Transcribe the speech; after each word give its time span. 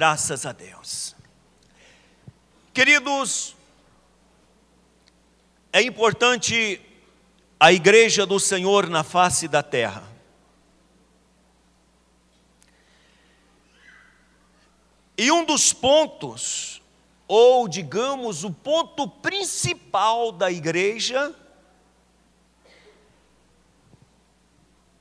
Graças 0.00 0.46
a 0.46 0.52
Deus. 0.52 1.14
Queridos, 2.72 3.54
é 5.70 5.82
importante 5.82 6.80
a 7.60 7.70
igreja 7.70 8.24
do 8.24 8.40
Senhor 8.40 8.88
na 8.88 9.04
face 9.04 9.46
da 9.46 9.62
terra. 9.62 10.02
E 15.18 15.30
um 15.30 15.44
dos 15.44 15.70
pontos, 15.74 16.80
ou 17.28 17.68
digamos, 17.68 18.42
o 18.42 18.50
ponto 18.50 19.06
principal 19.06 20.32
da 20.32 20.50
igreja, 20.50 21.36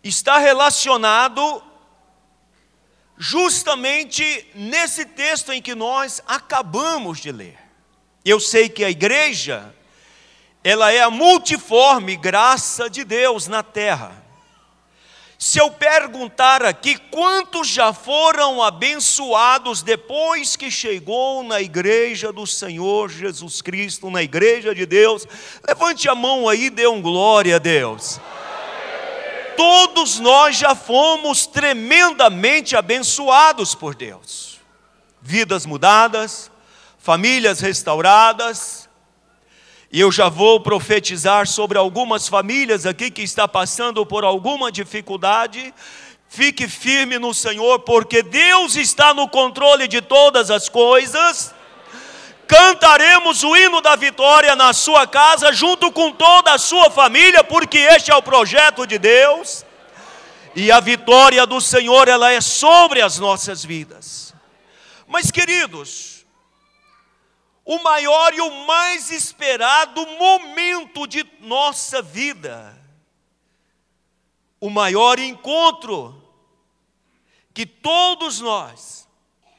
está 0.04 0.40
relacionado 0.40 1.69
justamente 3.20 4.48
nesse 4.56 5.04
texto 5.04 5.52
em 5.52 5.62
que 5.62 5.76
nós 5.76 6.24
acabamos 6.26 7.20
de 7.20 7.34
ler. 7.34 7.60
Eu 8.24 8.40
sei 8.40 8.70
que 8.70 8.82
a 8.82 8.90
igreja, 8.90 9.76
ela 10.64 10.90
é 10.90 11.02
a 11.02 11.10
multiforme 11.10 12.16
graça 12.16 12.90
de 12.90 13.04
Deus 13.04 13.48
na 13.48 13.62
terra. 13.62 14.24
Se 15.38 15.58
eu 15.58 15.70
perguntar 15.70 16.64
aqui 16.64 16.98
quantos 16.98 17.68
já 17.68 17.94
foram 17.94 18.62
abençoados 18.64 19.82
depois 19.82 20.56
que 20.56 20.72
chegou 20.72 21.44
na 21.44 21.62
igreja 21.62 22.32
do 22.32 22.48
Senhor 22.48 23.10
Jesus 23.10 23.62
Cristo, 23.62 24.10
na 24.10 24.24
igreja 24.24 24.74
de 24.74 24.86
Deus, 24.86 25.26
levante 25.68 26.08
a 26.08 26.16
mão 26.16 26.48
aí 26.48 26.66
e 26.66 26.70
dê 26.70 26.88
um 26.88 27.02
glória 27.02 27.58
a 27.58 27.60
Deus. 27.60 28.20
Todos 29.60 30.22
nós 30.22 30.56
já 30.56 30.74
fomos 30.74 31.46
tremendamente 31.46 32.78
abençoados 32.78 33.76
por 33.76 33.94
Deus. 33.94 34.58
Vidas 35.22 35.66
mudadas, 35.66 36.50
famílias 36.98 37.60
restauradas, 37.60 38.88
e 39.92 40.00
eu 40.00 40.14
já 40.14 40.30
vou 40.30 40.62
profetizar 40.62 41.46
sobre 41.46 41.78
algumas 41.78 42.30
famílias 42.30 42.86
aqui 42.86 43.12
que 43.12 43.22
está 43.22 43.50
passando 43.50 44.06
por 44.06 44.24
alguma 44.24 44.72
dificuldade. 44.72 45.74
Fique 46.30 46.66
firme 46.66 47.20
no 47.20 47.34
Senhor, 47.34 47.80
porque 47.80 48.24
Deus 48.24 48.78
está 48.78 49.14
no 49.14 49.28
controle 49.28 49.90
de 49.90 50.00
todas 50.00 50.50
as 50.50 50.70
coisas. 50.70 51.54
Cantaremos 52.50 53.44
o 53.44 53.56
hino 53.56 53.80
da 53.80 53.96
vitória 53.96 54.56
na 54.56 54.74
sua 54.74 55.06
casa, 55.06 55.54
junto 55.54 55.92
com 55.92 56.12
toda 56.12 56.52
a 56.52 56.58
sua 56.58 56.90
família, 56.90 57.44
porque 57.44 57.78
este 57.78 58.10
é 58.10 58.16
o 58.16 58.24
projeto 58.24 58.88
de 58.88 58.98
Deus. 58.98 59.64
E 60.56 60.72
a 60.72 60.80
vitória 60.80 61.46
do 61.46 61.62
Senhor, 61.62 62.08
ela 62.08 62.32
é 62.32 62.42
sobre 62.42 63.04
as 63.04 63.20
nossas 63.20 63.64
vidas. 63.64 64.34
Mas, 65.06 65.30
queridos, 65.30 66.26
o 67.64 67.78
maior 67.84 68.34
e 68.34 68.42
o 68.42 68.66
mais 68.66 69.12
esperado 69.12 70.04
momento 70.18 71.06
de 71.06 71.24
nossa 71.42 72.02
vida, 72.02 72.76
o 74.60 74.72
maior 74.72 75.20
encontro 75.20 76.20
que 77.54 77.68
todos 77.68 78.40
nós 78.40 79.08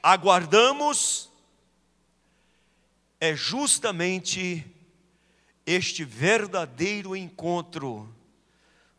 aguardamos 0.03 1.30
é 3.21 3.37
justamente 3.37 4.67
este 5.67 6.05
verdadeiro 6.05 7.15
encontro 7.15 8.13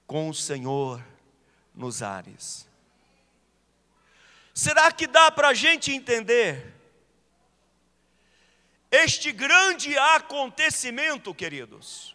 com 0.06 0.30
o 0.30 0.34
Senhor 0.34 1.04
nos 1.74 2.02
ares. 2.02 2.70
Será 4.54 4.92
que 4.92 5.08
dá 5.08 5.32
para 5.32 5.50
a 5.50 5.54
gente 5.54 5.92
entender 5.92 6.82
este 8.92 9.32
grande 9.32 9.98
acontecimento, 9.98 11.34
queridos. 11.34 12.14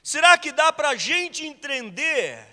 Será 0.00 0.38
que 0.38 0.52
dá 0.52 0.72
para 0.72 0.90
a 0.90 0.96
gente 0.96 1.44
entender 1.44 2.46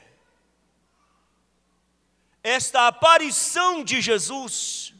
esta 2.44 2.88
aparição 2.88 3.84
de 3.84 4.02
Jesus? 4.02 4.96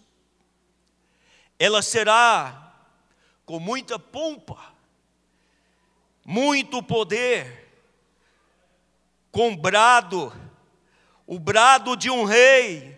Ela 1.60 1.82
será 1.82 2.74
com 3.46 3.60
muita 3.60 3.98
pompa, 3.98 4.58
muito 6.26 6.84
poder, 6.84 7.72
com 9.32 9.56
brado, 9.56 10.34
o 11.26 11.40
brado 11.40 11.96
de 11.96 12.10
um 12.10 12.26
rei, 12.26 12.98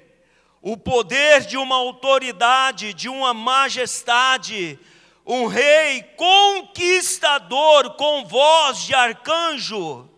o 0.62 0.76
poder 0.76 1.42
de 1.42 1.58
uma 1.58 1.76
autoridade, 1.76 2.94
de 2.94 3.08
uma 3.08 3.34
majestade, 3.34 4.80
um 5.26 5.46
rei 5.46 6.02
conquistador 6.18 7.92
com 7.92 8.26
voz 8.26 8.80
de 8.80 8.94
arcanjo, 8.94 10.10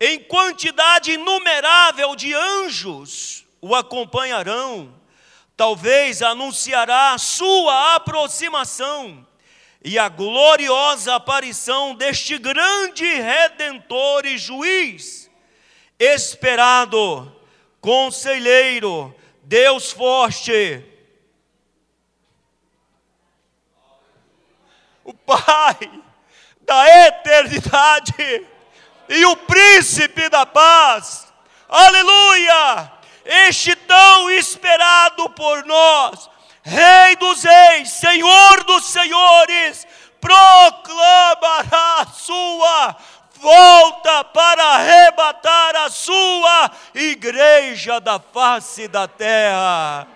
em 0.00 0.18
quantidade 0.20 1.12
inumerável 1.12 2.14
de 2.16 2.32
anjos 2.32 3.44
o 3.60 3.74
acompanharão. 3.74 5.01
Talvez 5.62 6.22
anunciará 6.22 7.16
sua 7.18 7.94
aproximação 7.94 9.24
e 9.84 9.96
a 9.96 10.08
gloriosa 10.08 11.14
aparição 11.14 11.94
deste 11.94 12.36
grande 12.36 13.04
redentor 13.04 14.26
e 14.26 14.36
juiz, 14.36 15.30
esperado, 16.00 17.32
conselheiro, 17.80 19.14
Deus 19.44 19.92
forte. 19.92 20.84
O 25.04 25.14
Pai 25.14 26.02
da 26.62 27.06
eternidade 27.06 28.48
e 29.08 29.24
o 29.26 29.36
príncipe 29.36 30.28
da 30.28 30.44
paz. 30.44 31.32
Aleluia! 31.68 32.21
Este 33.24 33.74
tão 33.76 34.30
esperado 34.30 35.30
por 35.30 35.64
nós, 35.64 36.30
Rei 36.62 37.16
dos 37.16 37.42
reis, 37.42 37.90
Senhor 37.90 38.64
dos 38.64 38.86
senhores, 38.86 39.86
proclamará 40.20 42.02
a 42.02 42.06
sua 42.06 42.96
volta 43.34 44.22
para 44.24 44.62
arrebatar 44.62 45.74
a 45.74 45.90
sua 45.90 46.70
igreja 46.94 48.00
da 48.00 48.20
face 48.20 48.86
da 48.86 49.08
terra. 49.08 50.06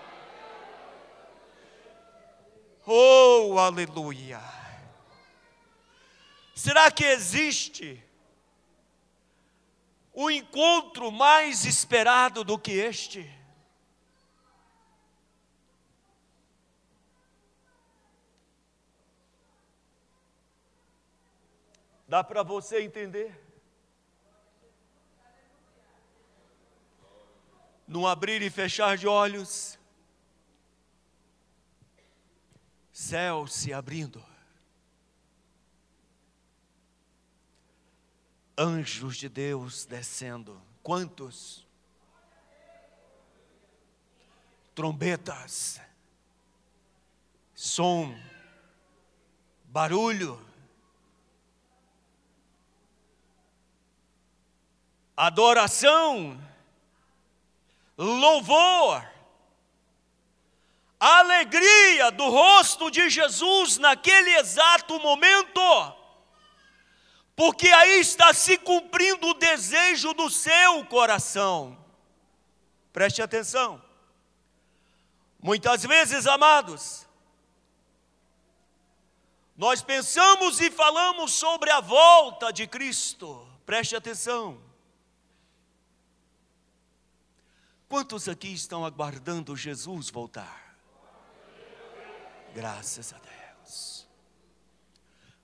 Oh, 2.85 3.59
aleluia! 3.59 4.39
Será 6.55 6.89
que 6.89 7.03
existe 7.03 8.01
um 10.19 10.31
encontro 10.31 11.11
mais 11.11 11.63
esperado 11.63 12.43
do 12.43 12.57
que 12.57 12.71
este? 12.71 13.31
Dá 22.07 22.23
para 22.23 22.41
você 22.41 22.81
entender? 22.81 23.39
Num 27.87 28.07
abrir 28.07 28.41
e 28.41 28.49
fechar 28.49 28.97
de 28.97 29.07
olhos, 29.07 29.77
céu 32.91 33.45
se 33.45 33.71
abrindo, 33.71 34.25
anjos 38.57 39.17
de 39.17 39.29
Deus 39.29 39.85
descendo. 39.85 40.59
Quantos? 40.81 41.65
Trombetas, 44.73 45.81
som, 47.55 48.15
barulho, 49.65 50.39
adoração, 55.15 56.39
louvor, 57.97 59.03
alegria 60.99 62.11
do 62.11 62.29
rosto 62.29 62.91
de 62.91 63.09
Jesus 63.09 63.79
naquele 63.79 64.35
exato 64.37 64.99
momento, 64.99 65.59
porque 67.37 67.67
aí 67.67 67.99
está 67.99 68.33
se 68.33 68.57
cumprindo 68.57 69.27
o 69.27 69.33
desejo 69.35 70.11
do 70.15 70.27
seu 70.27 70.83
coração. 70.87 71.77
Preste 72.91 73.21
atenção. 73.21 73.79
Muitas 75.39 75.83
vezes, 75.83 76.25
amados, 76.25 77.05
nós 79.55 79.83
pensamos 79.83 80.59
e 80.59 80.71
falamos 80.71 81.31
sobre 81.31 81.69
a 81.69 81.79
volta 81.79 82.51
de 82.51 82.65
Cristo. 82.65 83.47
Preste 83.67 83.95
atenção. 83.95 84.59
Quantos 87.87 88.27
aqui 88.27 88.51
estão 88.51 88.83
aguardando 88.83 89.55
Jesus 89.55 90.09
voltar? 90.09 90.75
Graças 92.55 93.13
a 93.13 93.19
Deus. 93.19 94.07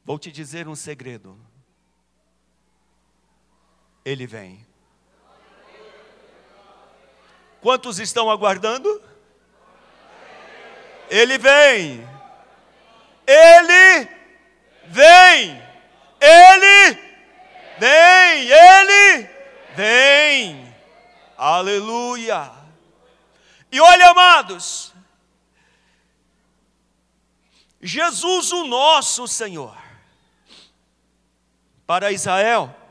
Vou 0.03 0.17
te 0.17 0.31
dizer 0.31 0.67
um 0.67 0.75
segredo. 0.75 1.52
Ele 4.05 4.27
vem. 4.27 4.65
Quantos 7.61 7.99
estão 7.99 8.29
aguardando? 8.29 9.01
Ele 11.09 11.37
vem. 11.37 12.07
Ele 13.25 14.09
vem. 14.85 15.63
Ele 16.19 16.99
vem. 17.79 18.51
Ele 18.51 19.29
vem. 19.75 20.75
Aleluia. 21.37 22.51
E 23.71 23.79
olha, 23.79 24.09
amados, 24.09 24.93
Jesus, 27.81 28.51
o 28.51 28.65
nosso 28.65 29.27
Senhor, 29.27 29.75
para 31.85 32.11
Israel, 32.11 32.82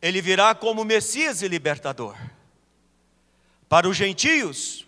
ele 0.00 0.20
virá 0.20 0.54
como 0.54 0.84
Messias 0.84 1.42
e 1.42 1.48
libertador. 1.48 2.16
Para 3.68 3.88
os 3.88 3.96
gentios, 3.96 4.86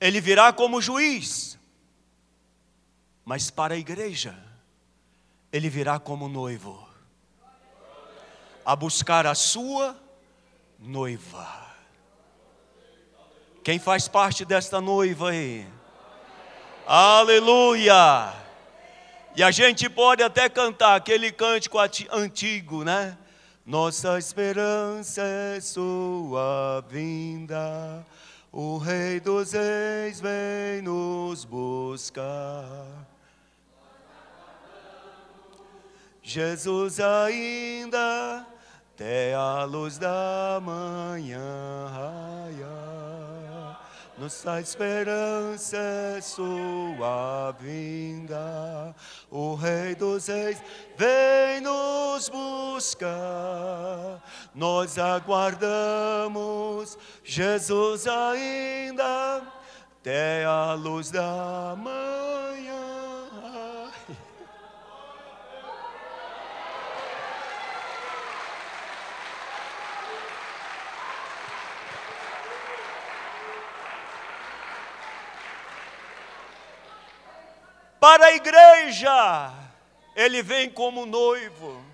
ele 0.00 0.20
virá 0.20 0.52
como 0.52 0.80
juiz. 0.80 1.58
Mas 3.24 3.50
para 3.50 3.74
a 3.74 3.78
igreja, 3.78 4.36
ele 5.52 5.68
virá 5.68 5.98
como 5.98 6.28
noivo 6.28 6.86
a 8.64 8.74
buscar 8.74 9.26
a 9.26 9.34
sua 9.34 9.96
noiva. 10.78 11.66
Quem 13.62 13.78
faz 13.78 14.08
parte 14.08 14.44
desta 14.44 14.80
noiva 14.80 15.30
aí? 15.30 15.66
Aleluia! 16.86 18.32
E 19.36 19.42
a 19.42 19.50
gente 19.50 19.88
pode 19.88 20.22
até 20.22 20.48
cantar 20.48 20.96
aquele 20.96 21.30
cântico 21.30 21.78
antigo, 22.10 22.84
né? 22.84 23.16
Nossa 23.66 24.16
esperança 24.16 25.22
é 25.22 25.60
sua 25.60 26.84
vinda, 26.88 28.06
o 28.52 28.78
Rei 28.78 29.18
dos 29.18 29.54
Reis 29.54 30.20
vem 30.20 30.82
nos 30.82 31.44
buscar. 31.44 32.86
Jesus 36.22 37.00
ainda 37.00 38.46
até 38.94 39.34
a 39.34 39.64
luz 39.64 39.98
da 39.98 40.60
manhã 40.62 41.88
raiar. 41.90 43.35
Nossa 44.18 44.60
esperança 44.62 45.76
é 45.76 46.20
sua 46.22 47.54
vinda, 47.60 48.94
o 49.30 49.54
Rei 49.54 49.94
dos 49.94 50.28
Reis 50.28 50.62
vem 50.96 51.60
nos 51.60 52.30
buscar. 52.30 54.22
Nós 54.54 54.96
aguardamos 54.98 56.96
Jesus 57.22 58.06
ainda 58.06 59.42
até 60.00 60.46
a 60.46 60.72
luz 60.72 61.10
da 61.10 61.76
manhã. 61.76 63.05
Para 78.08 78.26
a 78.26 78.32
igreja, 78.34 79.52
ele 80.14 80.40
vem 80.40 80.70
como 80.70 81.04
noivo. 81.04 81.84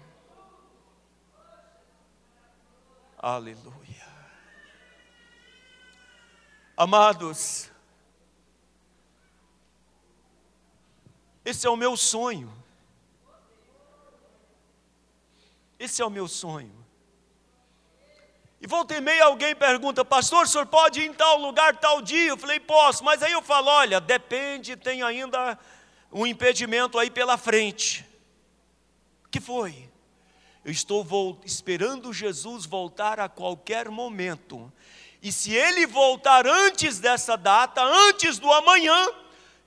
Aleluia. 3.16 4.06
Amados, 6.76 7.70
esse 11.46 11.66
é 11.66 11.70
o 11.70 11.76
meu 11.76 11.96
sonho. 11.96 12.52
Esse 15.78 16.02
é 16.02 16.04
o 16.04 16.10
meu 16.10 16.28
sonho. 16.28 16.84
E 18.60 18.66
volta 18.66 18.94
e 18.94 19.00
meia 19.00 19.24
alguém 19.24 19.56
pergunta, 19.56 20.04
pastor, 20.04 20.44
o 20.44 20.46
senhor 20.46 20.66
pode 20.66 21.00
ir 21.00 21.06
em 21.06 21.14
tal 21.14 21.38
lugar, 21.38 21.74
tal 21.78 22.02
dia? 22.02 22.28
Eu 22.28 22.36
falei, 22.36 22.60
posso, 22.60 23.02
mas 23.02 23.22
aí 23.22 23.32
eu 23.32 23.40
falo, 23.40 23.68
olha, 23.68 23.98
depende, 23.98 24.76
tem 24.76 25.02
ainda 25.02 25.58
um 26.12 26.26
impedimento 26.26 26.98
aí 26.98 27.10
pela 27.10 27.38
frente. 27.38 28.06
O 29.24 29.28
que 29.28 29.40
foi? 29.40 29.88
Eu 30.64 30.70
estou 30.70 31.40
esperando 31.44 32.12
Jesus 32.12 32.66
voltar 32.66 33.18
a 33.18 33.28
qualquer 33.28 33.88
momento. 33.88 34.72
E 35.22 35.32
se 35.32 35.54
ele 35.54 35.86
voltar 35.86 36.46
antes 36.46 36.98
dessa 36.98 37.36
data, 37.36 37.82
antes 37.82 38.38
do 38.38 38.52
amanhã, 38.52 39.08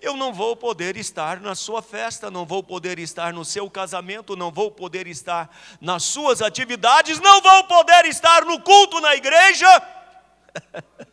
eu 0.02 0.16
não 0.16 0.34
vou 0.34 0.56
poder 0.56 0.96
estar 0.98 1.40
na 1.40 1.56
sua 1.56 1.82
festa, 1.82 2.30
não 2.30 2.46
vou 2.46 2.62
poder 2.62 3.00
estar 3.00 3.34
no 3.34 3.44
seu 3.44 3.70
casamento, 3.70 4.36
não 4.36 4.52
vou 4.52 4.70
poder 4.70 5.08
estar 5.08 5.50
nas 5.82 6.04
suas 6.04 6.42
atividades, 6.42 7.20
não 7.20 7.42
vou 7.42 7.64
poder 7.64 8.06
estar 8.06 8.46
no 8.46 8.62
culto 8.62 9.02
na 9.02 9.16
igreja, 9.16 9.68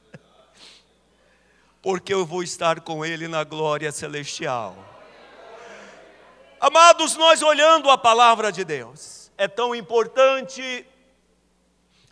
porque 1.81 2.13
eu 2.13 2.27
vou 2.27 2.43
estar 2.43 2.81
com 2.81 3.05
ele 3.05 3.27
na 3.29 3.45
glória 3.45 3.91
celestial. 3.91 4.92
Amados, 6.63 7.17
nós 7.17 7.43
olhando 7.43 7.91
a 7.91 7.99
palavra 7.99 8.53
de 8.53 8.65
Deus, 8.65 9.33
é 9.37 9.49
tão 9.49 9.75
importante 9.75 10.87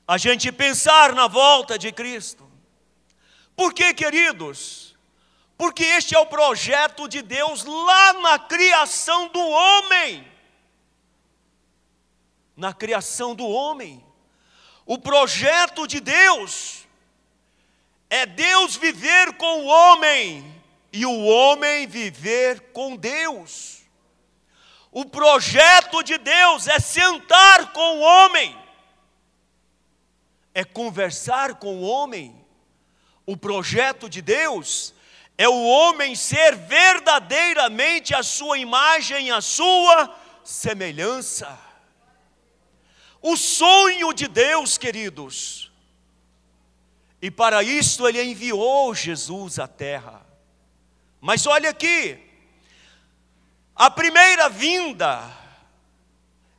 a 0.09 0.19
gente 0.19 0.51
pensar 0.51 1.13
na 1.13 1.29
volta 1.29 1.79
de 1.79 1.93
Cristo. 1.93 2.51
Por 3.55 3.73
que, 3.73 3.95
queridos? 3.95 4.97
Porque 5.57 5.85
este 5.85 6.17
é 6.17 6.19
o 6.19 6.27
projeto 6.27 7.07
de 7.07 7.23
Deus 7.23 7.63
lá 7.65 8.15
na 8.15 8.41
criação 8.41 9.29
do 9.29 9.39
homem. 9.39 10.29
Na 12.57 12.75
criação 12.75 13.37
do 13.37 13.47
homem. 13.47 14.05
O 14.85 14.99
projeto 14.99 15.87
de 15.87 16.01
Deus 16.01 16.89
é 18.11 18.27
Deus 18.27 18.75
viver 18.75 19.33
com 19.35 19.61
o 19.61 19.67
homem 19.67 20.61
e 20.93 21.07
o 21.07 21.25
homem 21.25 21.87
viver 21.87 22.73
com 22.73 22.97
Deus. 22.97 23.80
O 24.93 25.05
projeto 25.05 26.03
de 26.03 26.19
Deus 26.19 26.67
é 26.67 26.81
sentar 26.81 27.73
com 27.73 27.99
o 27.99 28.01
homem, 28.01 28.57
é 30.53 30.65
conversar 30.65 31.55
com 31.55 31.77
o 31.77 31.83
homem. 31.83 32.37
O 33.25 33.37
projeto 33.37 34.09
de 34.09 34.21
Deus 34.21 34.93
é 35.39 35.49
o 35.49 35.65
homem 35.65 36.17
ser 36.17 36.57
verdadeiramente 36.57 38.15
a 38.15 38.23
sua 38.23 38.59
imagem, 38.59 39.31
a 39.31 39.41
sua 39.41 40.15
semelhança. 40.43 41.57
O 43.23 43.37
sonho 43.37 44.13
de 44.13 44.27
Deus, 44.27 44.77
queridos, 44.77 45.71
e 47.23 47.31
para 47.31 47.63
isso 47.63 48.09
ele 48.09 48.23
enviou 48.23 48.95
Jesus 48.95 49.59
à 49.59 49.69
terra. 49.69 50.27
Mas 51.21 51.47
olha 51.47 51.71
aqui, 51.71 52.30
a 53.81 53.91
primeira 53.91 54.47
vinda, 54.51 55.23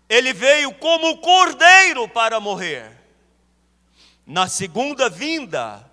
ele 0.09 0.33
veio 0.33 0.73
como 0.73 1.19
cordeiro 1.19 2.07
para 2.07 2.39
morrer. 2.39 2.99
Na 4.25 4.47
segunda 4.47 5.07
vinda, 5.07 5.87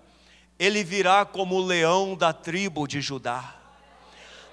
ele 0.57 0.83
virá 0.83 1.25
como 1.25 1.61
leão 1.61 2.15
da 2.15 2.33
tribo 2.33 2.87
de 2.87 2.99
Judá. 2.99 3.53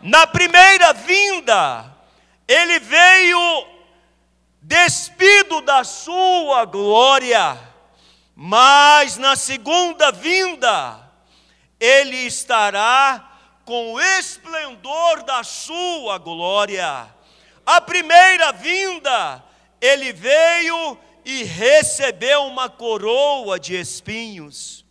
Na 0.02 0.26
primeira 0.26 0.92
vinda, 0.92 1.96
ele 2.46 2.78
veio 2.78 3.66
despido 4.60 5.62
da 5.62 5.82
sua 5.82 6.66
glória, 6.66 7.58
mas 8.34 9.16
na 9.16 9.34
segunda 9.34 10.12
vinda, 10.12 11.00
ele 11.80 12.18
estará 12.26 13.35
com 13.66 13.94
o 13.94 14.00
esplendor 14.00 15.24
da 15.24 15.42
sua 15.42 16.18
glória. 16.18 17.12
A 17.66 17.80
primeira 17.80 18.52
vinda, 18.52 19.44
ele 19.80 20.12
veio 20.12 20.96
e 21.24 21.42
recebeu 21.42 22.44
uma 22.44 22.70
coroa 22.70 23.58
de 23.58 23.74
espinhos. 23.74 24.86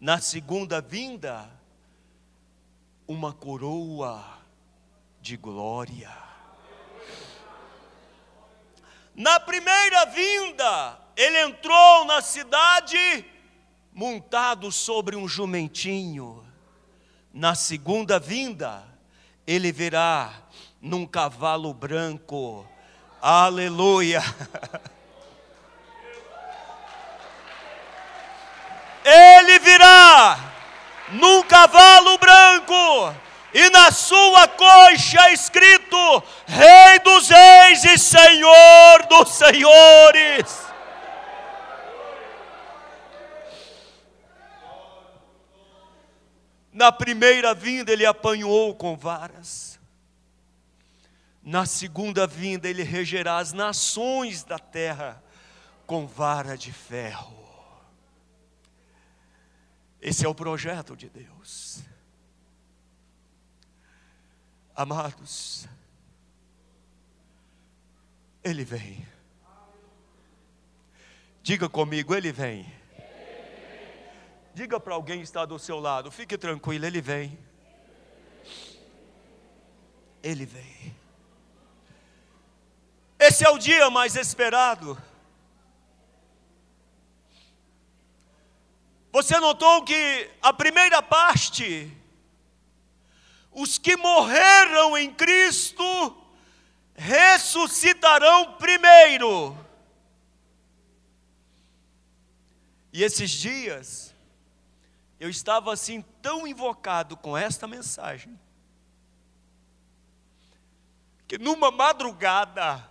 Na 0.00 0.20
segunda 0.20 0.80
vinda, 0.80 1.50
uma 3.08 3.32
coroa 3.32 4.24
de 5.20 5.36
glória. 5.36 6.16
Na 9.12 9.40
primeira 9.40 10.04
vinda, 10.06 11.00
ele 11.16 11.40
entrou 11.40 12.04
na 12.04 12.22
cidade 12.22 13.26
montado 13.92 14.70
sobre 14.70 15.16
um 15.16 15.26
jumentinho. 15.26 16.43
Na 17.36 17.56
segunda 17.56 18.20
vinda, 18.20 18.84
ele 19.44 19.72
virá 19.72 20.30
num 20.80 21.04
cavalo 21.04 21.74
branco. 21.74 22.64
Aleluia! 23.20 24.22
Ele 29.04 29.58
virá 29.58 30.38
num 31.10 31.42
cavalo 31.42 32.16
branco 32.18 33.14
e 33.52 33.68
na 33.70 33.90
sua 33.90 34.46
coxa 34.46 35.32
escrito: 35.32 36.22
Rei 36.46 37.00
dos 37.00 37.28
Reis 37.28 37.84
e 37.84 37.98
Senhor 37.98 39.06
dos 39.08 39.30
Senhores. 39.30 40.73
Na 46.74 46.90
primeira 46.90 47.54
vinda 47.54 47.92
ele 47.92 48.04
apanhou 48.04 48.74
com 48.74 48.96
varas. 48.96 49.78
Na 51.40 51.64
segunda 51.64 52.26
vinda 52.26 52.68
ele 52.68 52.82
regerá 52.82 53.38
as 53.38 53.52
nações 53.52 54.42
da 54.42 54.58
terra 54.58 55.22
com 55.86 56.04
vara 56.04 56.58
de 56.58 56.72
ferro. 56.72 57.32
Esse 60.00 60.26
é 60.26 60.28
o 60.28 60.34
projeto 60.34 60.96
de 60.96 61.08
Deus. 61.08 61.82
Amados, 64.74 65.68
Ele 68.42 68.64
vem. 68.64 69.06
Diga 71.42 71.68
comigo, 71.68 72.14
Ele 72.14 72.32
vem. 72.32 72.83
Diga 74.54 74.78
para 74.78 74.94
alguém 74.94 75.18
que 75.18 75.24
está 75.24 75.44
do 75.44 75.58
seu 75.58 75.80
lado, 75.80 76.12
fique 76.12 76.38
tranquilo, 76.38 76.86
Ele 76.86 77.00
vem. 77.00 77.36
Ele 80.22 80.46
vem. 80.46 80.94
Esse 83.18 83.44
é 83.44 83.50
o 83.50 83.58
dia 83.58 83.90
mais 83.90 84.14
esperado. 84.14 84.96
Você 89.10 89.38
notou 89.40 89.82
que 89.82 90.30
a 90.40 90.52
primeira 90.52 91.02
parte, 91.02 91.92
os 93.50 93.76
que 93.76 93.96
morreram 93.96 94.96
em 94.96 95.12
Cristo, 95.12 96.16
ressuscitarão 96.94 98.54
primeiro. 98.54 99.56
E 102.92 103.02
esses 103.02 103.30
dias, 103.30 104.13
eu 105.24 105.30
estava 105.30 105.72
assim 105.72 106.02
tão 106.20 106.46
invocado 106.46 107.16
com 107.16 107.34
esta 107.34 107.66
mensagem, 107.66 108.38
que 111.26 111.38
numa 111.38 111.70
madrugada, 111.70 112.86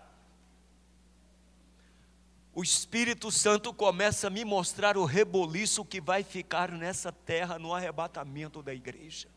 o 2.52 2.64
Espírito 2.64 3.30
Santo 3.30 3.72
começa 3.72 4.26
a 4.26 4.30
me 4.32 4.44
mostrar 4.44 4.98
o 4.98 5.06
reboliço 5.06 5.86
que 5.86 6.02
vai 6.02 6.24
ficar 6.24 6.72
nessa 6.72 7.12
terra 7.12 7.60
no 7.60 7.72
arrebatamento 7.72 8.64
da 8.64 8.74
igreja. 8.74 9.28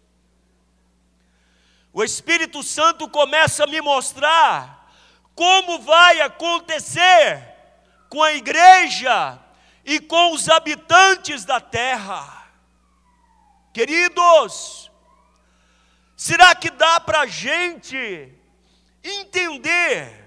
O 1.92 2.02
Espírito 2.02 2.62
Santo 2.62 3.10
começa 3.10 3.64
a 3.64 3.66
me 3.66 3.82
mostrar 3.82 4.90
como 5.34 5.80
vai 5.80 6.22
acontecer 6.22 7.46
com 8.08 8.22
a 8.22 8.32
igreja 8.32 9.38
e 9.84 10.00
com 10.00 10.32
os 10.32 10.48
habitantes 10.48 11.44
da 11.44 11.60
terra. 11.60 12.45
Queridos, 13.76 14.90
será 16.16 16.54
que 16.54 16.70
dá 16.70 16.98
para 16.98 17.20
a 17.20 17.26
gente 17.26 18.32
entender 19.04 20.26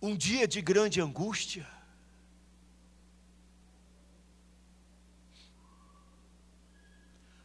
um 0.00 0.14
dia 0.16 0.46
de 0.46 0.62
grande 0.62 1.00
angústia. 1.00 1.66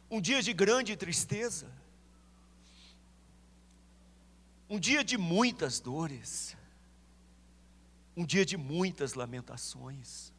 Um 0.08 0.20
dia 0.20 0.40
de 0.40 0.52
grande 0.52 0.96
tristeza. 0.96 1.68
Um 4.70 4.78
dia 4.78 5.02
de 5.02 5.18
muitas 5.18 5.80
dores. 5.80 6.56
Um 8.16 8.24
dia 8.24 8.46
de 8.46 8.56
muitas 8.56 9.14
lamentações. 9.14 10.37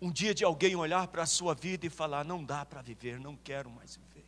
Um 0.00 0.10
dia 0.10 0.34
de 0.34 0.44
alguém 0.44 0.76
olhar 0.76 1.08
para 1.08 1.22
a 1.22 1.26
sua 1.26 1.54
vida 1.54 1.86
e 1.86 1.90
falar: 1.90 2.24
não 2.24 2.44
dá 2.44 2.64
para 2.64 2.82
viver, 2.82 3.18
não 3.18 3.36
quero 3.36 3.70
mais 3.70 3.96
viver. 3.96 4.26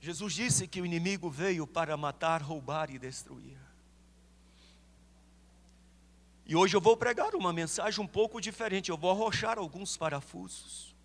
Jesus 0.00 0.32
disse 0.32 0.66
que 0.66 0.80
o 0.80 0.86
inimigo 0.86 1.28
veio 1.28 1.66
para 1.66 1.96
matar, 1.96 2.40
roubar 2.40 2.90
e 2.90 2.98
destruir. 2.98 3.58
E 6.46 6.56
hoje 6.56 6.74
eu 6.74 6.80
vou 6.80 6.96
pregar 6.96 7.34
uma 7.34 7.52
mensagem 7.52 8.02
um 8.02 8.06
pouco 8.06 8.40
diferente, 8.40 8.88
eu 8.88 8.96
vou 8.96 9.10
arrochar 9.10 9.58
alguns 9.58 9.98
parafusos. 9.98 10.96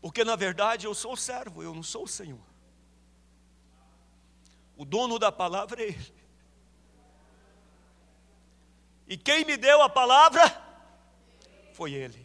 Porque 0.00 0.24
na 0.24 0.34
verdade 0.34 0.86
eu 0.86 0.94
sou 0.94 1.16
servo, 1.16 1.62
eu 1.62 1.72
não 1.72 1.82
sou 1.82 2.04
o 2.04 2.08
Senhor. 2.08 2.53
O 4.76 4.84
dono 4.84 5.18
da 5.18 5.30
palavra 5.30 5.82
é 5.82 5.88
Ele. 5.88 6.14
E 9.06 9.16
quem 9.16 9.44
me 9.44 9.56
deu 9.56 9.82
a 9.82 9.88
palavra 9.88 10.42
foi 11.72 11.92
Ele. 11.92 12.24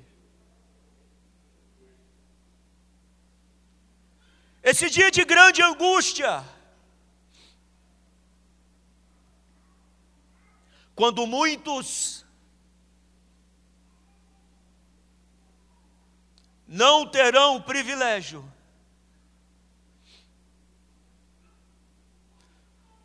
Esse 4.62 4.90
dia 4.90 5.10
de 5.10 5.24
grande 5.24 5.62
angústia, 5.62 6.44
quando 10.96 11.26
muitos 11.26 12.26
não 16.68 17.08
terão 17.08 17.56
o 17.56 17.64
privilégio, 17.64 18.44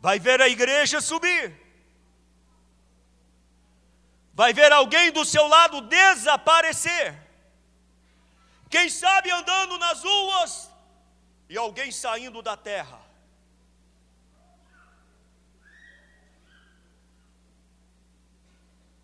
vai 0.05 0.19
ver 0.19 0.39
a 0.39 0.47
igreja 0.47 1.01
subir, 1.01 1.45
vai 4.31 4.53
ver 4.53 4.71
alguém 4.71 5.11
do 5.11 5.25
seu 5.25 5.47
lado 5.47 5.81
desaparecer, 5.81 7.19
quem 8.69 8.87
sabe 8.87 9.31
andando 9.31 9.79
nas 9.79 10.03
ruas, 10.03 10.71
e 11.49 11.57
alguém 11.57 11.91
saindo 11.91 12.43
da 12.43 12.55
terra. 12.55 13.01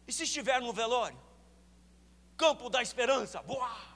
E 0.08 0.14
se 0.14 0.24
estiver 0.26 0.62
no 0.62 0.72
velório? 0.72 1.20
Campo 2.38 2.70
da 2.70 2.82
Esperança. 2.84 3.42
Boa! 3.42 3.91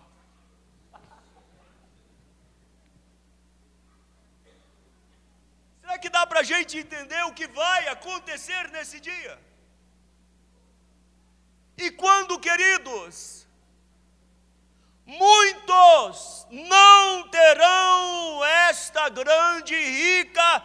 Será 5.86 6.00
que 6.00 6.10
dá 6.10 6.26
para 6.26 6.40
a 6.40 6.44
gente 6.44 6.80
entender 6.80 7.24
o 7.26 7.34
que 7.34 7.48
vai 7.48 7.88
acontecer 7.90 8.72
nesse 8.72 9.00
dia? 9.00 9.40
E 11.78 11.92
quando, 11.92 12.40
queridos, 12.40 13.46
muitos 15.06 16.48
não 16.50 17.30
terão 17.30 18.44
esta 18.68 19.10
grande 19.10 19.76
e 19.76 20.22
rica 20.24 20.64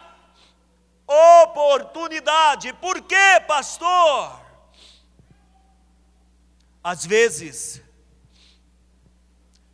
oportunidade. 1.43 2.73
Por 2.73 2.99
quê, 3.03 3.39
pastor? 3.47 4.41
Às 6.83 7.05
vezes, 7.05 7.79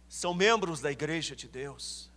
são 0.10 0.34
membros 0.34 0.82
da 0.82 0.92
igreja 0.92 1.38
de 1.38 1.48
Deus. 1.48 2.12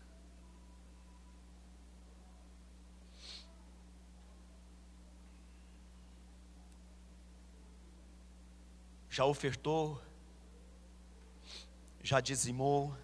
Já 9.21 9.27
ofertou 9.27 10.01
já 12.03 12.21
dizimou, 12.21 12.97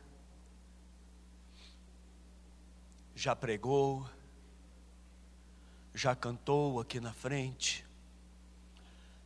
já 3.15 3.37
pregou, 3.37 4.09
já 5.93 6.17
cantou 6.17 6.81
aqui 6.81 7.01
na 7.01 7.13
frente, 7.13 7.85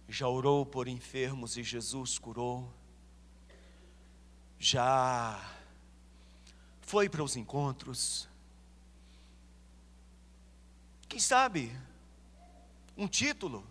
já 0.08 0.26
orou 0.26 0.66
por 0.66 0.88
enfermos 0.88 1.56
e 1.56 1.62
Jesus 1.62 2.18
curou, 2.18 2.68
já 4.58 5.48
foi 6.80 7.08
para 7.08 7.22
os 7.22 7.36
encontros. 7.36 8.28
Quem 11.08 11.20
sabe, 11.20 11.70
um 12.96 13.06
título. 13.06 13.64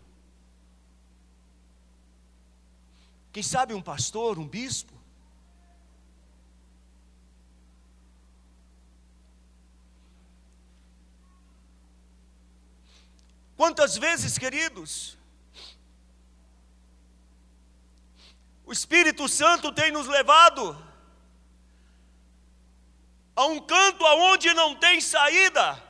Quem 3.32 3.44
sabe 3.44 3.74
um 3.74 3.82
pastor, 3.82 4.40
um 4.40 4.48
bispo. 4.48 4.94
Quantas 13.56 13.98
vezes, 13.98 14.38
queridos, 14.38 15.18
o 18.66 18.72
Espírito 18.72 19.28
Santo 19.28 19.72
tem 19.72 19.92
nos 19.92 20.08
levado 20.08 20.78
a 23.36 23.46
um 23.46 23.60
canto 23.60 24.06
aonde 24.06 24.54
não 24.54 24.76
tem 24.76 25.02
saída, 25.02 25.82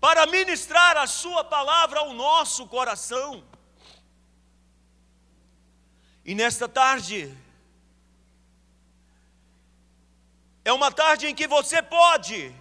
para 0.00 0.26
ministrar 0.26 0.96
a 0.96 1.06
Sua 1.06 1.42
palavra 1.42 2.00
ao 2.00 2.12
nosso 2.12 2.66
coração. 2.66 3.42
E 6.24 6.34
nesta 6.34 6.66
tarde, 6.66 7.36
é 10.64 10.72
uma 10.72 10.90
tarde 10.90 11.26
em 11.26 11.34
que 11.34 11.46
você 11.46 11.82
pode 11.82 12.54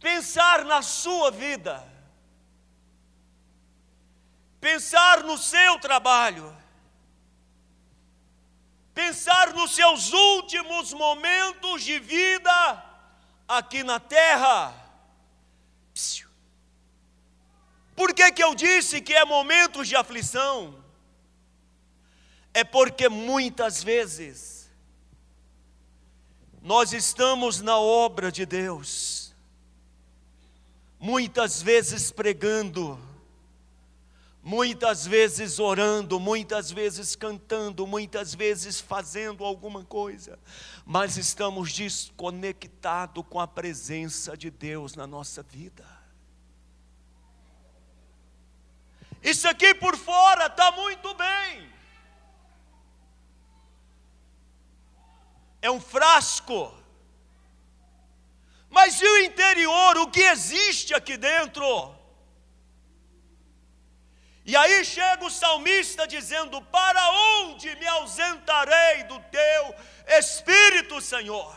pensar 0.00 0.64
na 0.64 0.80
sua 0.80 1.30
vida, 1.30 1.86
pensar 4.58 5.22
no 5.22 5.36
seu 5.36 5.78
trabalho, 5.78 6.56
pensar 8.94 9.52
nos 9.52 9.74
seus 9.74 10.10
últimos 10.12 10.94
momentos 10.94 11.82
de 11.82 11.98
vida 11.98 12.84
aqui 13.46 13.82
na 13.82 14.00
terra. 14.00 14.74
Por 17.94 18.14
que, 18.14 18.32
que 18.32 18.42
eu 18.42 18.54
disse 18.54 19.02
que 19.02 19.12
é 19.12 19.24
momentos 19.26 19.86
de 19.86 19.94
aflição? 19.94 20.81
É 22.54 22.62
porque 22.64 23.08
muitas 23.08 23.82
vezes 23.82 24.70
nós 26.60 26.92
estamos 26.92 27.60
na 27.60 27.76
obra 27.78 28.30
de 28.30 28.46
Deus, 28.46 29.34
muitas 30.98 31.60
vezes 31.60 32.12
pregando, 32.12 32.98
muitas 34.42 35.06
vezes 35.06 35.58
orando, 35.58 36.20
muitas 36.20 36.70
vezes 36.70 37.16
cantando, 37.16 37.86
muitas 37.86 38.34
vezes 38.34 38.80
fazendo 38.80 39.44
alguma 39.44 39.84
coisa, 39.84 40.38
mas 40.84 41.16
estamos 41.16 41.72
desconectados 41.72 43.24
com 43.28 43.40
a 43.40 43.48
presença 43.48 44.36
de 44.36 44.50
Deus 44.50 44.94
na 44.94 45.06
nossa 45.06 45.42
vida. 45.42 45.84
Isso 49.22 49.48
aqui 49.48 49.74
por 49.74 49.96
fora 49.96 50.46
está 50.46 50.70
muito 50.72 51.14
bem. 51.14 51.72
É 55.62 55.70
um 55.70 55.80
frasco. 55.80 56.74
Mas 58.68 59.00
e 59.00 59.06
o 59.06 59.18
interior, 59.18 59.96
o 59.98 60.10
que 60.10 60.20
existe 60.20 60.92
aqui 60.92 61.16
dentro? 61.16 61.94
E 64.44 64.56
aí 64.56 64.84
chega 64.84 65.24
o 65.24 65.30
salmista 65.30 66.06
dizendo: 66.06 66.60
Para 66.62 67.02
onde 67.38 67.74
me 67.76 67.86
ausentarei 67.86 69.04
do 69.04 69.20
teu 69.20 69.74
Espírito, 70.18 71.00
Senhor? 71.00 71.56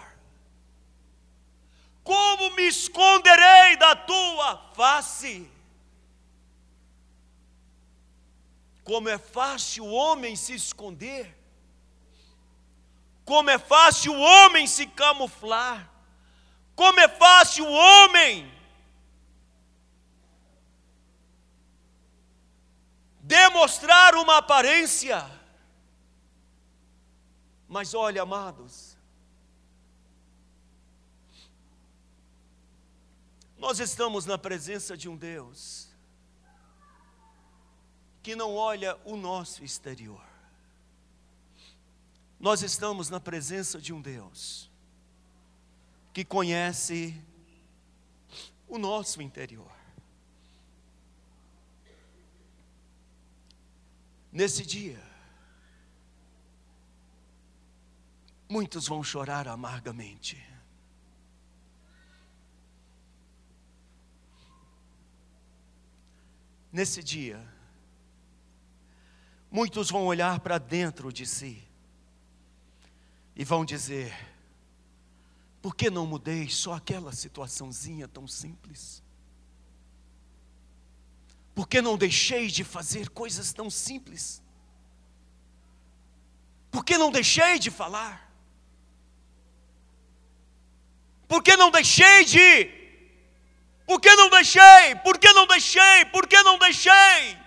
Como 2.03 2.51
me 2.51 2.67
esconderei 2.67 3.75
da 3.77 3.95
tua 3.95 4.71
face? 4.75 5.49
Como 8.83 9.09
é 9.09 9.17
fácil 9.17 9.85
o 9.85 9.91
homem 9.91 10.35
se 10.35 10.53
esconder, 10.53 11.35
como 13.25 13.49
é 13.49 13.57
fácil 13.57 14.13
o 14.13 14.19
homem 14.19 14.67
se 14.67 14.85
camuflar, 14.85 15.89
como 16.75 16.99
é 16.99 17.07
fácil 17.09 17.65
o 17.65 17.71
homem 17.71 18.53
demonstrar 23.19 24.13
uma 24.13 24.38
aparência. 24.38 25.25
Mas 27.67 27.95
olha, 27.95 28.21
amados, 28.21 28.95
nós 33.57 33.79
estamos 33.79 34.27
na 34.27 34.38
presença 34.38 34.95
de 34.95 35.09
um 35.09 35.17
Deus 35.17 35.89
que 38.21 38.35
não 38.35 38.55
olha 38.55 38.99
o 39.03 39.17
nosso 39.17 39.63
exterior. 39.63 40.34
Nós 42.39 42.61
estamos 42.61 43.09
na 43.09 43.19
presença 43.19 43.79
de 43.79 43.93
um 43.93 44.01
Deus 44.01 44.69
que 46.13 46.23
conhece 46.23 47.19
o 48.67 48.77
nosso 48.77 49.21
interior. 49.21 49.71
Nesse 54.31 54.65
dia, 54.65 55.01
muitos 58.49 58.87
vão 58.87 59.03
chorar 59.03 59.47
amargamente. 59.47 60.41
Nesse 66.71 67.01
dia, 67.01 67.41
muitos 69.49 69.89
vão 69.89 70.05
olhar 70.05 70.41
para 70.41 70.57
dentro 70.57 71.13
de 71.13 71.25
si 71.25 71.65
e 73.35 73.43
vão 73.43 73.65
dizer: 73.65 74.15
por 75.61 75.75
que 75.75 75.89
não 75.89 76.05
mudei 76.05 76.49
só 76.49 76.73
aquela 76.73 77.11
situaçãozinha 77.11 78.07
tão 78.07 78.27
simples? 78.27 79.03
Por 81.53 81.67
que 81.67 81.81
não 81.81 81.97
deixei 81.97 82.47
de 82.47 82.63
fazer 82.63 83.09
coisas 83.09 83.51
tão 83.51 83.69
simples? 83.69 84.43
Por 86.69 86.83
que 86.83 86.97
não 86.97 87.11
deixei 87.11 87.57
de 87.57 87.71
falar? 87.71 88.29
Por 91.27 91.41
que 91.41 91.55
não 91.55 91.71
deixei 91.71 92.25
de? 92.25 92.65
Por 93.87 93.99
que 94.01 94.13
não 94.15 94.29
deixei? 94.29 94.95
Por 95.03 95.17
que 95.17 95.33
não 95.33 95.47
deixei? 95.47 96.05
Por 96.11 96.27
que 96.27 96.43
não 96.43 96.59
deixei? 96.59 97.37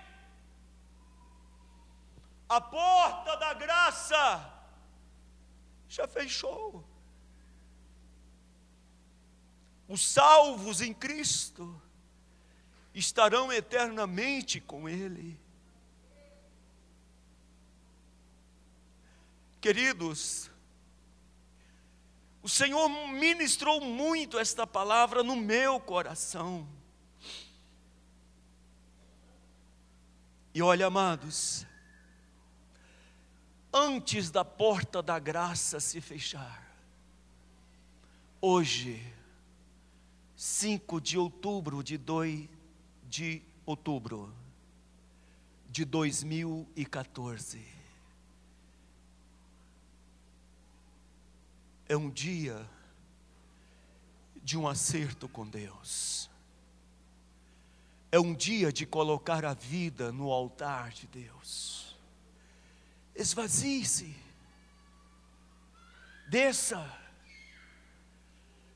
A 2.49 2.61
porta 2.61 3.37
da 3.37 3.53
graça 3.53 4.58
já 5.89 6.07
fechou. 6.07 6.85
Os 9.89 10.07
salvos 10.07 10.81
em 10.83 10.93
Cristo 10.93 11.81
estarão 12.95 13.53
eternamente 13.53 14.61
com 14.61 14.89
Ele. 14.89 15.39
Queridos, 19.61 20.51
o 22.43 22.49
Senhor 22.49 22.89
ministrou 22.89 23.81
muito 23.81 24.39
esta 24.39 24.67
palavra 24.67 25.23
no 25.23 25.35
meu 25.35 25.81
coração. 25.81 26.69
E 30.55 30.63
olha, 30.63 30.87
amados, 30.87 31.67
antes 33.73 34.31
da 34.31 34.45
porta 34.45 35.03
da 35.03 35.19
graça 35.19 35.81
se 35.81 36.01
fechar, 36.01 36.67
hoje, 38.41 39.03
5 40.37 41.01
de 41.01 41.19
outubro 41.19 41.83
de 41.83 41.99
2 41.99 42.49
de 43.09 43.43
outubro 43.67 44.33
de 45.71 45.85
2014. 45.85 47.65
É 51.89 51.97
um 51.97 52.11
dia 52.11 52.69
de 54.43 54.57
um 54.59 54.69
acerto 54.69 55.29
com 55.29 55.47
Deus. 55.47 56.31
É 58.11 58.19
um 58.19 58.35
dia 58.35 58.73
de 58.73 58.87
colocar 58.87 59.45
a 59.45 59.55
vida 59.55 60.13
no 60.13 60.31
altar 60.31 60.91
de 60.91 61.07
Deus. 61.07 61.88
Esvazie-se. 63.19 64.15
Desça. 66.29 66.81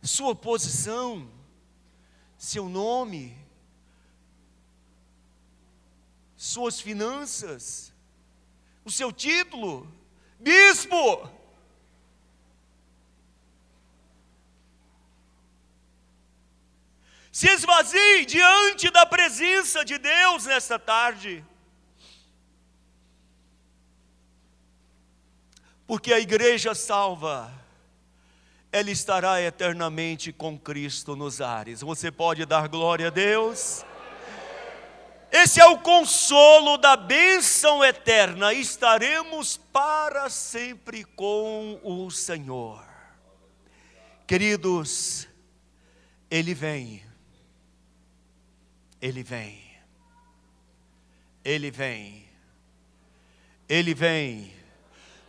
Sua 0.02 0.34
posição, 0.34 1.30
seu 2.36 2.68
nome, 2.68 3.38
suas 6.36 6.80
finanças, 6.80 7.92
o 8.84 8.90
seu 8.90 9.12
título, 9.12 9.86
bispo. 10.40 11.30
Se 17.30 17.48
esvazie 17.48 18.26
diante 18.26 18.90
da 18.90 19.06
presença 19.06 19.84
de 19.84 19.98
Deus 19.98 20.46
nesta 20.46 20.80
tarde. 20.80 21.44
Porque 25.92 26.10
a 26.10 26.18
igreja 26.18 26.74
salva, 26.74 27.52
ela 28.72 28.90
estará 28.90 29.42
eternamente 29.42 30.32
com 30.32 30.58
Cristo 30.58 31.14
nos 31.14 31.42
ares. 31.42 31.82
Você 31.82 32.10
pode 32.10 32.46
dar 32.46 32.66
glória 32.66 33.08
a 33.08 33.10
Deus? 33.10 33.84
Esse 35.30 35.60
é 35.60 35.66
o 35.66 35.78
consolo 35.80 36.78
da 36.78 36.96
bênção 36.96 37.84
eterna. 37.84 38.54
Estaremos 38.54 39.58
para 39.58 40.30
sempre 40.30 41.04
com 41.04 41.78
o 41.84 42.10
Senhor. 42.10 42.82
Queridos, 44.26 45.28
Ele 46.30 46.54
vem, 46.54 47.04
Ele 48.98 49.22
vem, 49.22 49.60
Ele 51.44 51.70
vem, 51.70 52.26
Ele 53.68 53.92
vem. 53.92 54.61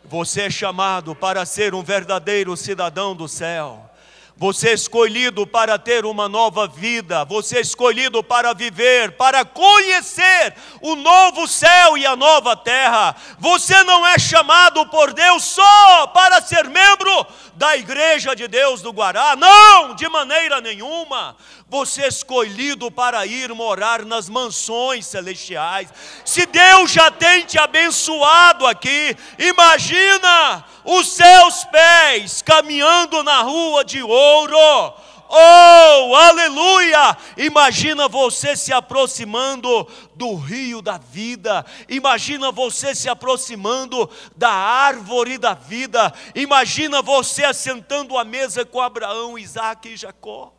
Você 0.06 0.42
é 0.42 0.50
chamado 0.50 1.14
para 1.14 1.46
ser 1.46 1.74
um 1.74 1.82
verdadeiro 1.82 2.56
cidadão 2.56 3.16
do 3.16 3.26
céu. 3.26 3.90
Você 4.36 4.70
é 4.70 4.72
escolhido 4.72 5.46
para 5.46 5.78
ter 5.78 6.04
uma 6.04 6.28
nova 6.28 6.66
vida, 6.66 7.24
você 7.24 7.58
é 7.58 7.60
escolhido 7.60 8.20
para 8.20 8.52
viver, 8.52 9.12
para 9.12 9.44
conhecer 9.44 10.54
o 10.80 10.96
novo 10.96 11.46
céu 11.46 11.96
e 11.96 12.04
a 12.04 12.16
nova 12.16 12.56
terra. 12.56 13.14
Você 13.38 13.84
não 13.84 14.04
é 14.04 14.18
chamado 14.18 14.84
por 14.86 15.12
Deus 15.12 15.44
só 15.44 16.08
para 16.08 16.42
ser 16.42 16.68
membro 16.68 17.26
da 17.54 17.76
igreja 17.76 18.34
de 18.34 18.48
Deus 18.48 18.82
do 18.82 18.92
Guará, 18.92 19.36
não, 19.36 19.94
de 19.94 20.08
maneira 20.08 20.60
nenhuma. 20.60 21.36
Você 21.68 22.02
é 22.02 22.08
escolhido 22.08 22.90
para 22.90 23.24
ir 23.26 23.52
morar 23.54 24.04
nas 24.04 24.28
mansões 24.28 25.06
celestiais. 25.06 25.88
Se 26.24 26.44
Deus 26.46 26.90
já 26.90 27.10
tem 27.10 27.44
te 27.44 27.58
abençoado 27.58 28.66
aqui, 28.66 29.16
imagina 29.38 30.64
os 30.84 31.08
seus 31.08 31.64
pés 31.64 32.42
caminhando 32.42 33.22
na 33.22 33.40
rua 33.42 33.84
de 33.84 34.02
ouro. 34.24 34.94
Oh, 35.28 36.14
aleluia! 36.14 37.16
Imagina 37.36 38.08
você 38.08 38.56
se 38.56 38.72
aproximando 38.72 39.88
do 40.14 40.34
rio 40.36 40.80
da 40.80 40.98
vida, 40.98 41.64
imagina 41.88 42.52
você 42.52 42.94
se 42.94 43.08
aproximando 43.08 44.08
da 44.36 44.50
árvore 44.50 45.38
da 45.38 45.54
vida, 45.54 46.12
imagina 46.34 47.02
você 47.02 47.44
assentando 47.44 48.16
à 48.16 48.24
mesa 48.24 48.64
com 48.64 48.80
Abraão, 48.80 49.38
Isaac 49.38 49.88
e 49.88 49.96
Jacó. 49.96 50.52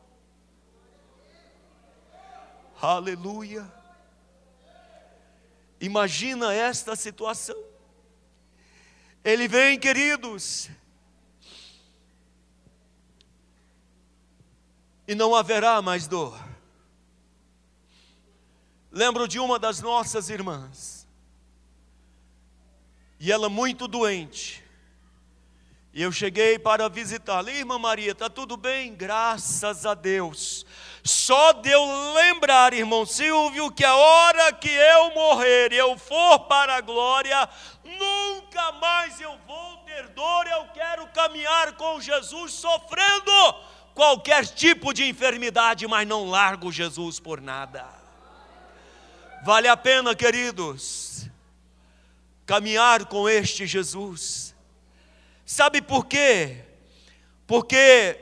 Aleluia! 2.81 3.71
Imagina 5.79 6.53
esta 6.53 6.95
situação. 6.95 7.55
Ele 9.23 9.47
vem, 9.47 9.79
queridos, 9.79 10.69
e 15.07 15.15
não 15.15 15.35
haverá 15.35 15.81
mais 15.81 16.07
dor. 16.07 16.37
Lembro 18.91 19.27
de 19.27 19.39
uma 19.39 19.59
das 19.59 19.81
nossas 19.81 20.29
irmãs, 20.29 21.07
e 23.19 23.31
ela 23.31 23.49
muito 23.49 23.87
doente, 23.87 24.63
e 25.93 26.01
eu 26.01 26.11
cheguei 26.11 26.59
para 26.59 26.89
visitá-la. 26.89 27.49
Irmã 27.49 27.79
Maria, 27.79 28.11
está 28.11 28.29
tudo 28.29 28.57
bem? 28.57 28.93
Graças 28.93 29.85
a 29.85 29.93
Deus. 29.93 30.65
Só 31.01 31.53
de 31.53 31.69
eu 31.69 32.13
lembrar, 32.13 32.73
irmão 32.73 33.05
Silvio, 33.05 33.71
que 33.71 33.85
a 33.85 33.95
hora 33.95 34.51
que 34.51 34.69
eu 34.69 35.13
morrer 35.13 35.71
e 35.71 35.77
eu 35.77 35.97
for 35.97 36.39
para 36.47 36.75
a 36.75 36.81
glória, 36.81 37.47
nunca 37.83 38.73
mais 38.73 39.21
eu 39.21 39.37
vou 39.47 39.77
ter 39.85 40.09
dor, 40.09 40.47
eu 40.47 40.65
quero 40.73 41.07
caminhar 41.07 41.73
com 41.77 42.01
Jesus 42.01 42.51
sofrendo 42.53 43.31
qualquer 43.95 44.45
tipo 44.45 44.93
de 44.93 45.05
enfermidade, 45.05 45.87
mas 45.87 46.05
não 46.05 46.29
largo 46.29 46.69
Jesus 46.71 47.17
por 47.17 47.39
nada. 47.39 47.87
Vale 49.43 49.69
a 49.69 49.77
pena, 49.77 50.13
queridos, 50.13 51.27
caminhar 52.45 53.05
com 53.05 53.27
este 53.29 53.65
Jesus. 53.65 54.53
Sabe 55.45 55.81
por 55.81 56.05
quê? 56.05 56.65
Porque 57.47 58.19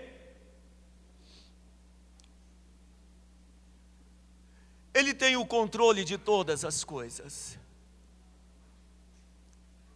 Ele 4.93 5.13
tem 5.13 5.36
o 5.36 5.45
controle 5.45 6.05
de 6.05 6.19
todas 6.19 6.63
as 6.63 6.83
coisas. 6.83 7.57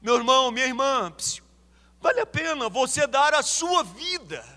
Meu 0.02 0.16
irmão, 0.16 0.50
minha 0.50 0.66
irmã, 0.66 1.14
vale 2.02 2.20
a 2.20 2.26
pena 2.26 2.68
você 2.68 3.06
dar 3.06 3.36
a 3.36 3.44
sua 3.44 3.84
vida. 3.84 4.57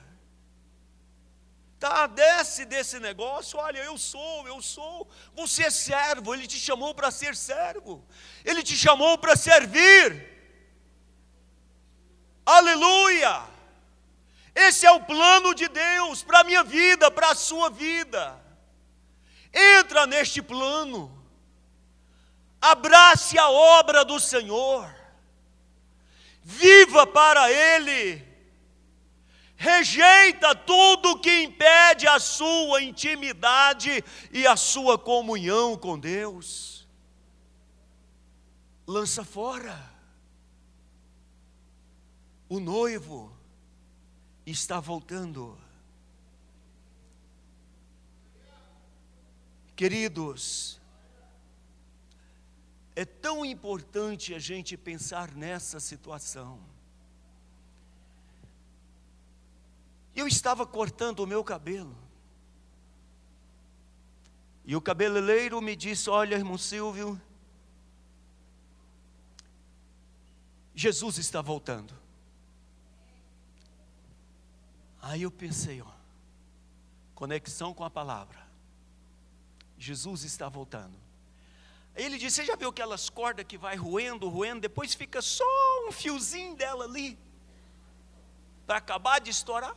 Tá, 1.81 2.07
desce 2.07 2.67
desse 2.67 3.01
negócio, 3.01 3.59
olha, 3.59 3.79
eu 3.79 3.97
sou, 3.97 4.47
eu 4.47 4.61
sou. 4.61 5.09
Você 5.35 5.65
é 5.65 5.71
servo, 5.71 6.35
ele 6.35 6.47
te 6.47 6.59
chamou 6.59 6.95
para 6.95 7.11
ser 7.11 7.35
servo. 7.35 8.05
Ele 8.45 8.63
te 8.63 8.77
chamou 8.77 9.17
para 9.17 9.35
servir. 9.35 10.29
Aleluia! 12.45 13.49
Esse 14.55 14.85
é 14.85 14.91
o 14.91 15.01
plano 15.01 15.55
de 15.55 15.69
Deus 15.69 16.23
para 16.23 16.41
a 16.41 16.45
minha 16.45 16.63
vida, 16.63 17.11
para 17.11 17.31
a 17.31 17.35
sua 17.35 17.71
vida. 17.71 18.39
Entra 19.51 20.07
neste 20.07 20.43
plano. 20.43 21.11
Abrace 22.61 23.39
a 23.39 23.49
obra 23.49 24.05
do 24.05 24.21
Senhor. 24.21 24.95
Viva 26.43 27.07
para 27.07 27.51
Ele. 27.51 28.30
Rejeita 29.63 30.55
tudo 30.55 31.21
que 31.21 31.43
impede 31.43 32.07
a 32.09 32.19
sua 32.19 32.83
intimidade 32.83 34.03
e 34.33 34.47
a 34.47 34.57
sua 34.57 34.99
comunhão 34.99 35.77
com 35.77 35.99
Deus. 35.99 36.89
Lança 38.87 39.23
fora. 39.23 39.79
O 42.49 42.59
noivo 42.59 43.31
está 44.47 44.81
voltando. 44.81 45.59
Queridos, 49.77 50.81
é 52.97 53.05
tão 53.05 53.45
importante 53.45 54.33
a 54.33 54.39
gente 54.39 54.75
pensar 54.79 55.35
nessa 55.35 55.79
situação. 55.79 56.80
Eu 60.21 60.29
estava 60.29 60.67
cortando 60.67 61.21
o 61.21 61.27
meu 61.27 61.43
cabelo. 61.43 61.97
E 64.67 64.77
o 64.77 64.81
cabeleireiro 64.81 65.63
me 65.63 65.75
disse: 65.75 66.11
Olha, 66.11 66.35
irmão 66.35 66.59
Silvio, 66.59 67.19
Jesus 70.75 71.17
está 71.17 71.41
voltando. 71.41 71.95
Aí 75.01 75.23
eu 75.23 75.31
pensei, 75.31 75.81
ó, 75.81 75.91
conexão 77.15 77.73
com 77.73 77.83
a 77.83 77.89
palavra. 77.89 78.47
Jesus 79.79 80.23
está 80.23 80.51
voltando. 80.51 80.99
Ele 81.97 82.19
disse: 82.19 82.37
Você 82.37 82.45
já 82.45 82.57
viu 82.57 82.69
aquelas 82.69 83.09
cordas 83.09 83.47
que 83.47 83.57
vai 83.57 83.75
roendo, 83.75 84.29
roendo, 84.29 84.61
depois 84.61 84.93
fica 84.93 85.23
só 85.23 85.45
um 85.89 85.91
fiozinho 85.91 86.55
dela 86.57 86.85
ali, 86.85 87.19
para 88.67 88.77
acabar 88.77 89.19
de 89.19 89.31
estourar? 89.31 89.75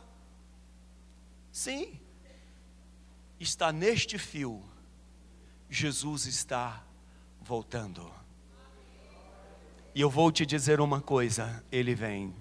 Sim, 1.54 2.00
está 3.38 3.70
neste 3.70 4.18
fio, 4.18 4.60
Jesus 5.70 6.26
está 6.26 6.82
voltando. 7.40 8.12
E 9.94 10.00
eu 10.00 10.10
vou 10.10 10.32
te 10.32 10.44
dizer 10.44 10.80
uma 10.80 11.00
coisa: 11.00 11.64
Ele 11.70 11.94
vem. 11.94 12.34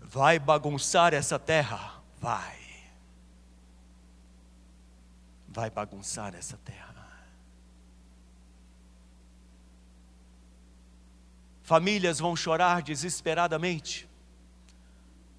Vai 0.00 0.38
bagunçar 0.38 1.12
essa 1.12 1.38
terra? 1.38 2.02
Vai 2.18 2.58
vai 5.58 5.70
bagunçar 5.70 6.36
essa 6.36 6.56
terra. 6.58 6.88
Famílias 11.62 12.20
vão 12.20 12.36
chorar 12.36 12.80
desesperadamente. 12.80 14.08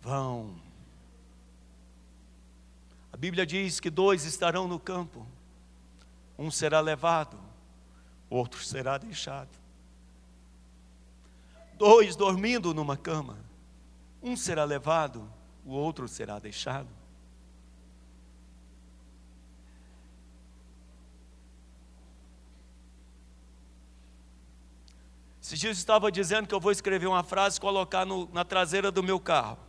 Vão. 0.01 0.68
Bíblia 3.19 3.45
diz 3.45 3.81
que 3.81 3.89
dois 3.89 4.23
estarão 4.23 4.65
no 4.65 4.79
campo, 4.79 5.27
um 6.37 6.49
será 6.49 6.79
levado, 6.79 7.37
outro 8.29 8.63
será 8.63 8.97
deixado. 8.97 9.49
Dois 11.73 12.15
dormindo 12.15 12.73
numa 12.73 12.95
cama, 12.95 13.37
um 14.23 14.37
será 14.37 14.63
levado, 14.63 15.29
o 15.65 15.73
outro 15.73 16.07
será 16.07 16.39
deixado. 16.39 16.87
Esses 25.41 25.59
dias 25.59 25.77
estava 25.77 26.09
dizendo 26.09 26.47
que 26.47 26.55
eu 26.55 26.59
vou 26.61 26.71
escrever 26.71 27.07
uma 27.07 27.23
frase 27.23 27.57
e 27.57 27.61
colocar 27.61 28.05
no, 28.05 28.29
na 28.31 28.45
traseira 28.45 28.89
do 28.89 29.03
meu 29.03 29.19
carro. 29.19 29.68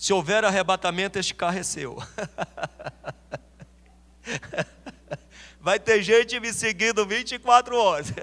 Se 0.00 0.12
houver 0.14 0.44
arrebatamento, 0.46 1.18
este 1.18 1.34
carro 1.34 1.58
é 1.58 1.62
seu. 1.62 1.94
Vai 5.60 5.78
ter 5.78 6.02
gente 6.02 6.40
me 6.40 6.54
seguindo 6.54 7.04
24 7.04 7.76
horas. 7.76 8.06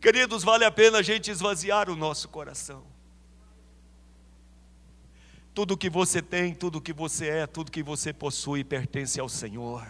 Queridos, 0.00 0.44
vale 0.44 0.64
a 0.64 0.70
pena 0.70 0.98
a 0.98 1.02
gente 1.02 1.32
esvaziar 1.32 1.90
o 1.90 1.96
nosso 1.96 2.28
coração. 2.28 2.86
Tudo 5.52 5.76
que 5.76 5.90
você 5.90 6.22
tem, 6.22 6.54
tudo 6.54 6.80
que 6.80 6.92
você 6.92 7.28
é, 7.28 7.44
tudo 7.44 7.72
que 7.72 7.82
você 7.82 8.12
possui 8.12 8.62
pertence 8.62 9.18
ao 9.18 9.28
Senhor. 9.28 9.84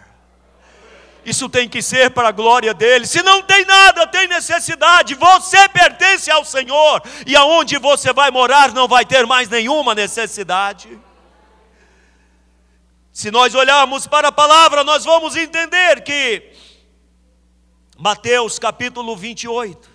Isso 1.27 1.49
tem 1.49 1.67
que 1.67 1.81
ser 1.81 2.11
para 2.11 2.29
a 2.29 2.31
glória 2.31 2.73
dele. 2.73 3.05
Se 3.05 3.21
não 3.21 3.43
tem 3.43 3.65
nada, 3.65 4.07
tem 4.07 4.29
necessidade. 4.29 5.13
Você 5.13 5.67
pertence 5.67 6.31
ao 6.31 6.45
Senhor. 6.45 7.03
E 7.25 7.35
aonde 7.35 7.77
você 7.77 8.13
vai 8.13 8.31
morar 8.31 8.71
não 8.71 8.87
vai 8.87 9.05
ter 9.05 9.25
mais 9.27 9.49
nenhuma 9.49 9.93
necessidade. 9.93 10.97
Se 13.11 13.29
nós 13.29 13.53
olharmos 13.53 14.07
para 14.07 14.29
a 14.29 14.31
palavra, 14.31 14.85
nós 14.85 15.03
vamos 15.03 15.35
entender 15.35 16.01
que 16.01 16.49
Mateus 17.97 18.57
capítulo 18.57 19.13
28, 19.13 19.89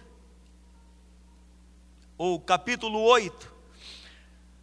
ou 2.19 2.39
capítulo 2.41 3.01
8, 3.01 3.51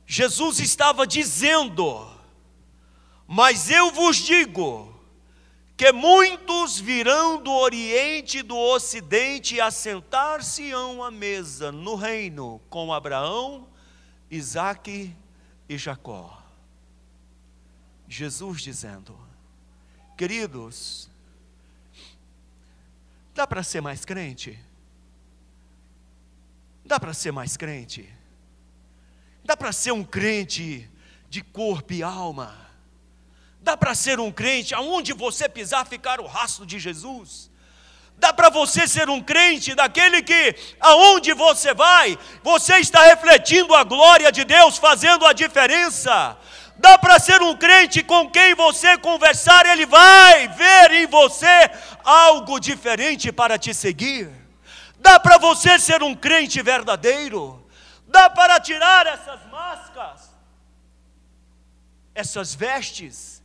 Jesus 0.06 0.60
estava 0.60 1.08
dizendo: 1.08 2.08
Mas 3.26 3.72
eu 3.72 3.90
vos 3.90 4.18
digo, 4.18 4.99
que 5.80 5.94
muitos 5.94 6.78
virão 6.78 7.42
do 7.42 7.54
Oriente 7.54 8.40
e 8.40 8.44
do 8.44 8.58
Ocidente 8.58 9.62
a 9.62 9.72
sentar-se-ão 9.72 11.02
à 11.02 11.10
mesa 11.10 11.72
no 11.72 11.96
reino 11.96 12.60
com 12.70 12.92
Abraão, 12.92 13.66
Isaque 14.30 15.16
e 15.70 15.78
Jacó. 15.78 16.44
Jesus 18.10 18.62
dizendo: 18.62 19.18
Queridos, 20.18 21.10
dá 23.34 23.48
para 23.48 23.64
ser 23.64 23.80
mais 23.80 24.04
crente? 24.04 24.60
Dá 26.84 27.00
para 27.00 27.14
ser 27.14 27.32
mais 27.32 27.56
crente? 27.56 28.14
Dá 29.46 29.56
para 29.56 29.72
ser 29.72 29.94
um 29.94 30.04
crente 30.04 30.92
de 31.30 31.42
corpo 31.42 31.94
e 31.94 32.04
alma? 32.04 32.69
Dá 33.70 33.78
para 33.78 33.94
ser 33.94 34.20
um 34.20 34.32
crente 34.32 34.74
aonde 34.74 35.14
você 35.14 35.48
pisar 35.48 35.86
ficar 35.86 36.20
o 36.20 36.26
rastro 36.26 36.66
de 36.66 36.80
Jesus? 36.80 37.52
Dá 38.18 38.34
para 38.34 38.50
você 38.50 38.88
ser 38.88 39.08
um 39.12 39.22
crente 39.22 39.76
daquele 39.76 40.24
que, 40.24 40.56
aonde 40.80 41.34
você 41.34 41.72
vai, 41.72 42.18
você 42.42 42.78
está 42.80 43.04
refletindo 43.04 43.76
a 43.76 43.84
glória 43.84 44.32
de 44.32 44.44
Deus, 44.44 44.80
fazendo 44.80 45.24
a 45.24 45.34
diferença. 45.34 46.36
Dá 46.78 46.98
para 46.98 47.20
ser 47.20 47.44
um 47.44 47.56
crente 47.56 48.02
com 48.02 48.28
quem 48.32 48.56
você 48.56 48.98
conversar, 48.98 49.68
ele 49.68 49.86
vai 49.86 50.48
ver 50.48 50.92
em 50.94 51.06
você 51.06 51.70
algo 52.04 52.60
diferente 52.60 53.32
para 53.32 53.56
te 53.60 53.72
seguir. 53.72 54.32
Dá 54.98 55.20
para 55.20 55.38
você 55.38 55.78
ser 55.78 56.02
um 56.02 56.16
crente 56.16 56.60
verdadeiro. 56.64 57.64
Dá 58.08 58.32
para 58.32 58.60
tirar 58.60 59.06
essas 59.06 59.46
máscaras, 59.46 60.32
essas 62.16 62.56
vestes. 62.56 63.39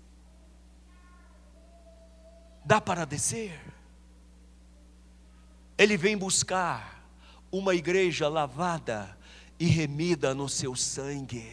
Dá 2.64 2.80
para 2.80 3.04
descer. 3.04 3.60
Ele 5.76 5.96
vem 5.96 6.16
buscar 6.16 7.04
uma 7.50 7.74
igreja 7.74 8.28
lavada 8.28 9.16
e 9.58 9.66
remida 9.66 10.34
no 10.34 10.48
seu 10.48 10.74
sangue. 10.74 11.50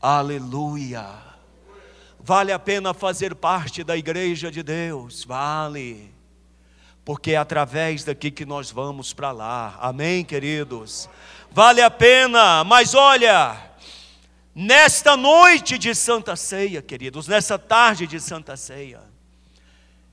Aleluia. 0.00 1.06
Vale 2.18 2.52
a 2.52 2.58
pena 2.58 2.94
fazer 2.94 3.34
parte 3.34 3.82
da 3.82 3.96
igreja 3.96 4.50
de 4.50 4.62
Deus, 4.62 5.24
vale 5.24 6.20
porque 7.10 7.32
é 7.32 7.36
através 7.36 8.04
daqui 8.04 8.30
que 8.30 8.44
nós 8.44 8.70
vamos 8.70 9.12
para 9.12 9.32
lá. 9.32 9.76
Amém, 9.80 10.24
queridos? 10.24 11.08
Vale 11.50 11.82
a 11.82 11.90
pena, 11.90 12.62
mas 12.62 12.94
olha, 12.94 13.56
nesta 14.54 15.16
noite 15.16 15.76
de 15.76 15.92
Santa 15.92 16.36
Ceia, 16.36 16.80
queridos, 16.80 17.26
nessa 17.26 17.58
tarde 17.58 18.06
de 18.06 18.20
Santa 18.20 18.56
Ceia, 18.56 19.00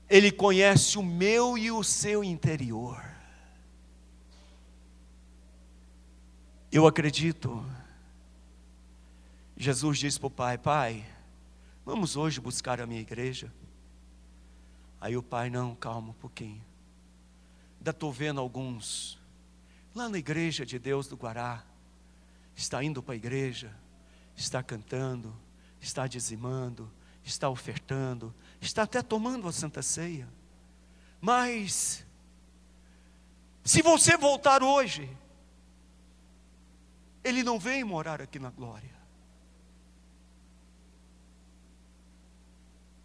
Ele 0.08 0.32
conhece 0.32 0.96
o 0.96 1.02
meu 1.02 1.58
e 1.58 1.70
o 1.70 1.84
seu 1.84 2.24
interior. 2.24 3.04
Eu 6.72 6.86
acredito. 6.86 7.64
Jesus 9.56 9.98
disse 9.98 10.18
para 10.18 10.26
o 10.26 10.30
pai: 10.30 10.58
Pai, 10.58 11.06
vamos 11.84 12.16
hoje 12.16 12.40
buscar 12.40 12.80
a 12.80 12.86
minha 12.86 13.00
igreja. 13.00 13.52
Aí 15.00 15.16
o 15.16 15.22
pai, 15.22 15.50
não, 15.50 15.74
calma 15.74 16.10
um 16.10 16.14
pouquinho. 16.14 16.62
Ainda 17.78 17.90
estou 17.90 18.12
vendo 18.12 18.40
alguns 18.40 19.18
lá 19.94 20.08
na 20.08 20.18
igreja 20.18 20.64
de 20.64 20.78
Deus 20.78 21.06
do 21.06 21.16
Guará. 21.16 21.64
Está 22.54 22.82
indo 22.82 23.02
para 23.02 23.14
a 23.14 23.16
igreja, 23.16 23.72
está 24.36 24.62
cantando, 24.62 25.34
está 25.80 26.06
dizimando, 26.06 26.90
está 27.28 27.48
ofertando, 27.48 28.34
está 28.60 28.82
até 28.82 29.02
tomando 29.02 29.46
a 29.46 29.52
santa 29.52 29.82
ceia. 29.82 30.28
Mas, 31.20 32.04
se 33.64 33.82
você 33.82 34.16
voltar 34.16 34.62
hoje, 34.62 35.08
ele 37.22 37.42
não 37.42 37.58
vem 37.58 37.84
morar 37.84 38.20
aqui 38.20 38.38
na 38.38 38.50
glória. 38.50 38.96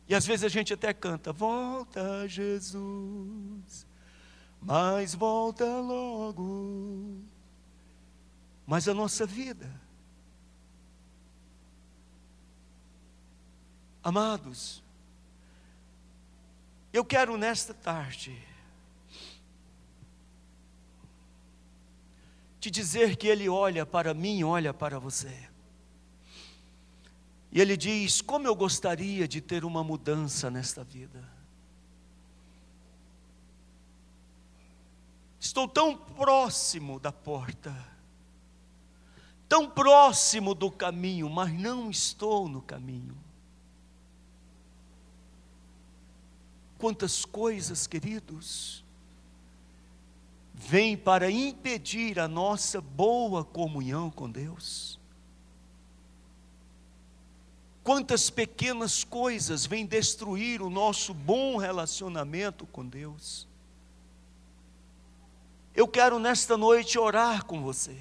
E 0.08 0.16
às 0.16 0.26
vezes 0.26 0.44
a 0.44 0.50
gente 0.50 0.74
até 0.74 0.94
canta: 0.94 1.32
Volta, 1.34 2.28
Jesus, 2.28 3.88
mas 4.62 5.14
volta 5.16 5.66
logo. 5.66 7.22
Mas 8.66 8.88
a 8.88 8.94
nossa 8.94 9.26
vida, 9.26 9.70
amados, 14.04 14.84
eu 16.92 17.04
quero 17.04 17.38
nesta 17.38 17.74
tarde 17.74 18.38
te 22.60 22.70
dizer 22.72 23.18
que 23.18 23.28
Ele 23.28 23.50
olha 23.50 23.86
para 23.86 24.14
mim, 24.14 24.44
olha 24.44 24.74
para 24.74 25.00
você. 25.00 25.50
E 27.52 27.60
Ele 27.60 27.76
diz: 27.76 28.22
Como 28.22 28.48
eu 28.48 28.56
gostaria 28.56 29.28
de 29.28 29.42
ter 29.42 29.66
uma 29.66 29.84
mudança 29.84 30.50
nesta 30.50 30.84
vida. 30.84 31.32
Estou 35.40 35.68
tão 35.68 35.98
próximo 35.98 37.02
da 37.02 37.12
porta, 37.12 37.76
tão 39.50 39.70
próximo 39.70 40.56
do 40.56 40.72
caminho, 40.72 41.30
mas 41.30 41.54
não 41.54 41.92
estou 41.92 42.48
no 42.48 42.62
caminho. 42.62 43.18
Quantas 46.84 47.24
coisas, 47.24 47.88
queridos, 47.88 48.84
vêm 50.54 50.98
para 50.98 51.32
impedir 51.32 52.20
a 52.20 52.28
nossa 52.28 52.82
boa 52.82 53.42
comunhão 53.46 54.12
com 54.12 54.30
Deus. 54.30 55.00
Quantas 57.86 58.30
pequenas 58.30 59.02
coisas 59.02 59.66
vêm 59.66 59.86
destruir 59.86 60.62
o 60.62 60.70
nosso 60.70 61.14
bom 61.14 61.56
relacionamento 61.56 62.66
com 62.66 62.86
Deus. 62.86 63.48
Eu 65.74 65.88
quero 65.88 66.20
nesta 66.20 66.58
noite 66.58 67.00
orar 67.00 67.46
com 67.46 67.62
você. 67.62 67.96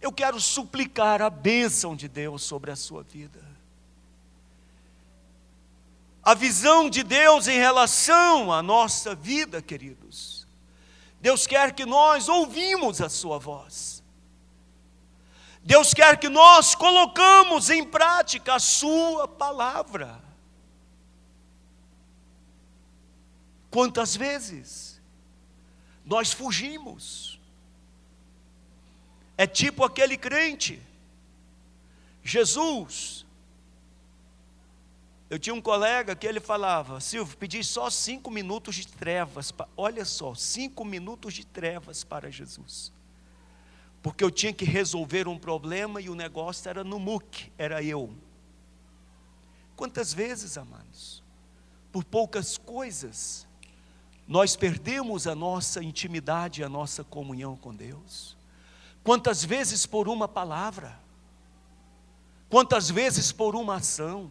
Eu 0.00 0.12
quero 0.12 0.40
suplicar 0.40 1.20
a 1.20 1.28
bênção 1.28 1.96
de 1.96 2.06
Deus 2.06 2.44
sobre 2.44 2.70
a 2.70 2.76
sua 2.76 3.02
vida. 3.02 3.49
A 6.22 6.34
visão 6.34 6.90
de 6.90 7.02
Deus 7.02 7.48
em 7.48 7.58
relação 7.58 8.52
à 8.52 8.62
nossa 8.62 9.14
vida, 9.14 9.62
queridos. 9.62 10.46
Deus 11.20 11.46
quer 11.46 11.72
que 11.74 11.86
nós 11.86 12.28
ouvimos 12.28 13.00
a 13.00 13.08
sua 13.08 13.38
voz. 13.38 14.02
Deus 15.62 15.92
quer 15.92 16.18
que 16.18 16.28
nós 16.28 16.74
colocamos 16.74 17.68
em 17.68 17.84
prática 17.84 18.54
a 18.54 18.58
sua 18.58 19.28
palavra. 19.28 20.20
Quantas 23.70 24.16
vezes 24.16 25.00
nós 26.04 26.32
fugimos? 26.32 27.38
É 29.36 29.46
tipo 29.46 29.84
aquele 29.84 30.16
crente. 30.16 30.82
Jesus 32.22 33.24
Eu 35.30 35.38
tinha 35.38 35.54
um 35.54 35.60
colega 35.60 36.16
que 36.16 36.26
ele 36.26 36.40
falava, 36.40 37.00
Silvio, 37.00 37.36
pedi 37.36 37.62
só 37.62 37.88
cinco 37.88 38.32
minutos 38.32 38.74
de 38.74 38.88
trevas. 38.88 39.54
Olha 39.76 40.04
só, 40.04 40.34
cinco 40.34 40.84
minutos 40.84 41.34
de 41.34 41.46
trevas 41.46 42.02
para 42.02 42.28
Jesus. 42.28 42.92
Porque 44.02 44.24
eu 44.24 44.30
tinha 44.30 44.52
que 44.52 44.64
resolver 44.64 45.28
um 45.28 45.38
problema 45.38 46.00
e 46.00 46.10
o 46.10 46.16
negócio 46.16 46.68
era 46.68 46.82
no 46.82 46.98
muque, 46.98 47.52
era 47.56 47.80
eu. 47.80 48.12
Quantas 49.76 50.12
vezes, 50.12 50.58
amados, 50.58 51.22
por 51.92 52.02
poucas 52.02 52.58
coisas, 52.58 53.46
nós 54.26 54.56
perdemos 54.56 55.28
a 55.28 55.34
nossa 55.36 55.80
intimidade, 55.80 56.64
a 56.64 56.68
nossa 56.68 57.04
comunhão 57.04 57.56
com 57.56 57.72
Deus? 57.72 58.36
Quantas 59.04 59.44
vezes 59.44 59.86
por 59.86 60.08
uma 60.08 60.26
palavra? 60.26 60.98
Quantas 62.48 62.90
vezes 62.90 63.30
por 63.30 63.54
uma 63.54 63.76
ação? 63.76 64.28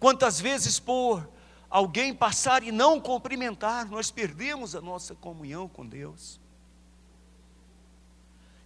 Quantas 0.00 0.40
vezes 0.40 0.80
por 0.80 1.28
alguém 1.68 2.14
passar 2.14 2.62
e 2.62 2.72
não 2.72 2.98
cumprimentar, 2.98 3.84
nós 3.90 4.10
perdemos 4.10 4.74
a 4.74 4.80
nossa 4.80 5.14
comunhão 5.14 5.68
com 5.68 5.86
Deus. 5.86 6.40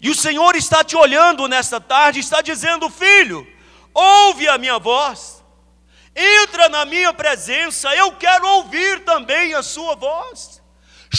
E 0.01 0.09
o 0.09 0.15
Senhor 0.15 0.55
está 0.55 0.85
te 0.85 0.97
olhando 0.97 1.49
nesta 1.49 1.81
tarde, 1.81 2.21
está 2.21 2.41
dizendo: 2.41 2.89
Filho, 2.89 3.45
ouve 3.93 4.47
a 4.47 4.57
minha 4.57 4.79
voz, 4.79 5.45
entra 6.15 6.69
na 6.69 6.85
minha 6.85 7.13
presença, 7.13 7.95
eu 7.97 8.17
quero 8.17 8.47
ouvir 8.47 9.05
também 9.05 9.55
a 9.55 9.63
sua 9.63 9.97
voz. 9.97 10.63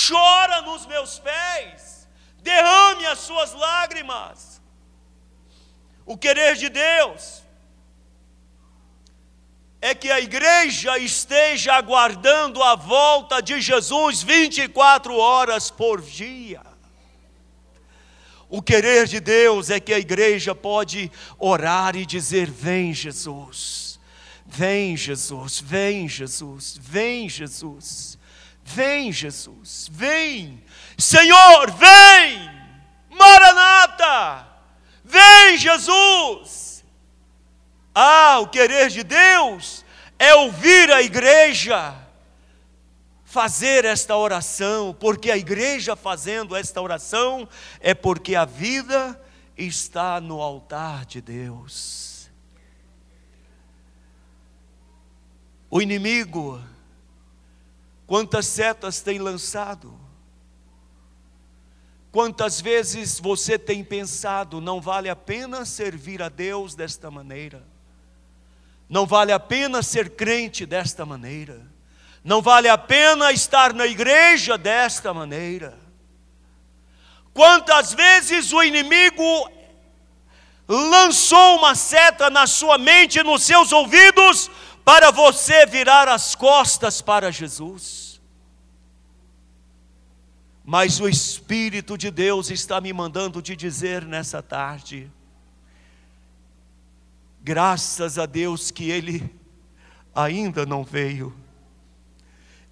Chora 0.08 0.62
nos 0.62 0.86
meus 0.86 1.20
pés, 1.20 2.08
derrame 2.42 3.06
as 3.08 3.20
suas 3.20 3.54
lágrimas. 3.54 4.62
O 6.06 6.18
querer 6.18 6.56
de 6.56 6.70
Deus 6.70 7.45
é 9.86 9.94
que 9.94 10.10
a 10.10 10.20
igreja 10.20 10.98
esteja 10.98 11.74
aguardando 11.74 12.64
a 12.64 12.74
volta 12.74 13.40
de 13.40 13.62
Jesus 13.62 14.24
24 14.24 15.16
horas 15.16 15.70
por 15.70 16.02
dia. 16.02 16.60
O 18.50 18.64
querer 18.64 19.06
de 19.06 19.20
Deus 19.20 19.70
é 19.70 19.80
que 19.80 19.94
a 19.94 20.00
igreja 20.00 20.56
pode 20.56 21.12
orar 21.38 21.96
e 21.96 22.04
dizer: 22.04 22.50
Vem, 22.50 22.96
Jesus, 22.96 24.00
vem, 24.44 24.98
Jesus, 24.98 25.60
vem, 25.60 26.10
Jesus, 26.10 26.80
vem, 26.82 27.30
Jesus, 27.30 28.18
vem, 28.64 29.12
Jesus, 29.12 29.88
vem, 29.92 30.64
Senhor, 30.98 31.70
vem, 31.70 32.50
Maranata, 33.12 34.48
vem, 35.04 35.60
Jesus. 35.60 36.65
Ah, 37.98 38.40
o 38.42 38.48
querer 38.50 38.90
de 38.90 39.04
Deus 39.04 39.86
é 40.20 40.36
ouvir 40.36 40.92
a 40.92 41.02
igreja 41.02 41.96
fazer 43.24 43.86
esta 43.86 44.18
oração, 44.18 44.94
porque 45.00 45.32
a 45.32 45.38
igreja 45.38 45.96
fazendo 45.96 46.56
esta 46.58 46.82
oração 46.82 47.48
é 47.80 47.94
porque 47.94 48.36
a 48.36 48.44
vida 48.44 49.22
está 49.58 50.20
no 50.20 50.42
altar 50.42 51.06
de 51.06 51.22
Deus. 51.22 52.30
O 55.70 55.82
inimigo, 55.82 56.62
quantas 58.06 58.46
setas 58.46 59.02
tem 59.02 59.20
lançado? 59.20 59.98
Quantas 62.12 62.62
vezes 62.62 63.20
você 63.20 63.58
tem 63.58 63.84
pensado, 63.84 64.62
não 64.62 64.80
vale 64.80 65.10
a 65.10 65.16
pena 65.16 65.66
servir 65.66 66.22
a 66.22 66.30
Deus 66.30 66.76
desta 66.76 67.10
maneira? 67.12 67.75
Não 68.88 69.06
vale 69.06 69.32
a 69.32 69.40
pena 69.40 69.82
ser 69.82 70.12
crente 70.12 70.66
desta 70.66 71.06
maneira. 71.06 71.62
Não 72.24 72.42
vale 72.42 72.68
a 72.68 72.78
pena 72.78 73.32
estar 73.32 73.74
na 73.74 73.86
igreja 73.86 74.58
desta 74.58 75.14
maneira. 75.14 75.78
Quantas 77.34 77.94
vezes 77.94 78.52
o 78.52 78.64
inimigo 78.64 79.50
lançou 80.68 81.58
uma 81.58 81.76
seta 81.76 82.30
na 82.30 82.48
sua 82.48 82.78
mente 82.78 83.20
e 83.20 83.24
nos 83.24 83.44
seus 83.44 83.72
ouvidos 83.72 84.50
para 84.84 85.12
você 85.12 85.66
virar 85.66 86.08
as 86.08 86.36
costas 86.36 87.02
para 87.02 87.32
Jesus. 87.32 88.22
Mas 90.64 91.00
o 91.00 91.08
Espírito 91.08 91.98
de 91.98 92.10
Deus 92.10 92.50
está 92.50 92.82
me 92.82 92.92
mandando 92.92 93.42
te 93.42 93.56
dizer 93.56 94.04
nessa 94.04 94.42
tarde: 94.42 95.12
Graças 97.46 98.18
a 98.18 98.26
Deus 98.26 98.72
que 98.72 98.90
Ele 98.90 99.32
ainda 100.16 100.66
não 100.66 100.84
veio 100.84 101.32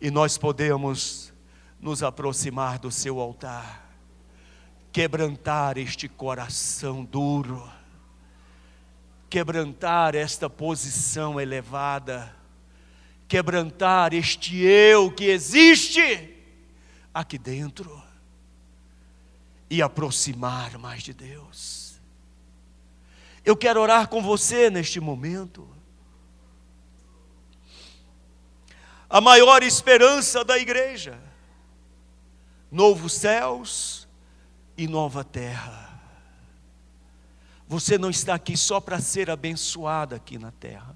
e 0.02 0.10
nós 0.10 0.36
podemos 0.36 1.32
nos 1.80 2.02
aproximar 2.02 2.80
do 2.80 2.90
Seu 2.90 3.20
altar, 3.20 3.96
quebrantar 4.92 5.78
este 5.78 6.10
coração 6.10 7.06
duro, 7.06 7.70
quebrantar 9.30 10.16
esta 10.16 10.50
posição 10.50 11.40
elevada, 11.40 12.36
quebrantar 13.28 14.12
este 14.12 14.58
eu 14.64 15.12
que 15.12 15.26
existe 15.26 16.36
aqui 17.14 17.38
dentro 17.38 18.02
e 19.70 19.84
aproximar 19.84 20.80
mais 20.80 21.04
de 21.04 21.14
Deus. 21.14 21.83
Eu 23.46 23.58
quero 23.58 23.82
orar 23.82 24.08
com 24.08 24.22
você 24.22 24.70
neste 24.70 25.00
momento. 25.00 25.68
A 29.10 29.20
maior 29.20 29.62
esperança 29.62 30.44
da 30.44 30.58
igreja, 30.58 31.20
novos 32.72 33.14
céus 33.14 34.08
e 34.78 34.88
nova 34.88 35.24
terra. 35.24 36.02
Você 37.68 37.98
não 37.98 38.10
está 38.10 38.34
aqui 38.34 38.56
só 38.56 38.80
para 38.80 39.00
ser 39.00 39.30
abençoado 39.30 40.16
aqui 40.16 40.38
na 40.38 40.52
terra. 40.52 40.96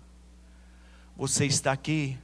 Você 1.16 1.46
está 1.46 1.72
aqui 1.72 2.18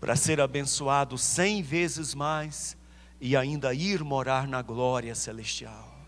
para 0.00 0.16
ser 0.16 0.40
abençoado 0.40 1.16
cem 1.18 1.62
vezes 1.62 2.14
mais 2.14 2.76
e 3.20 3.36
ainda 3.36 3.72
ir 3.72 4.02
morar 4.02 4.48
na 4.48 4.62
glória 4.62 5.14
celestial. 5.14 6.01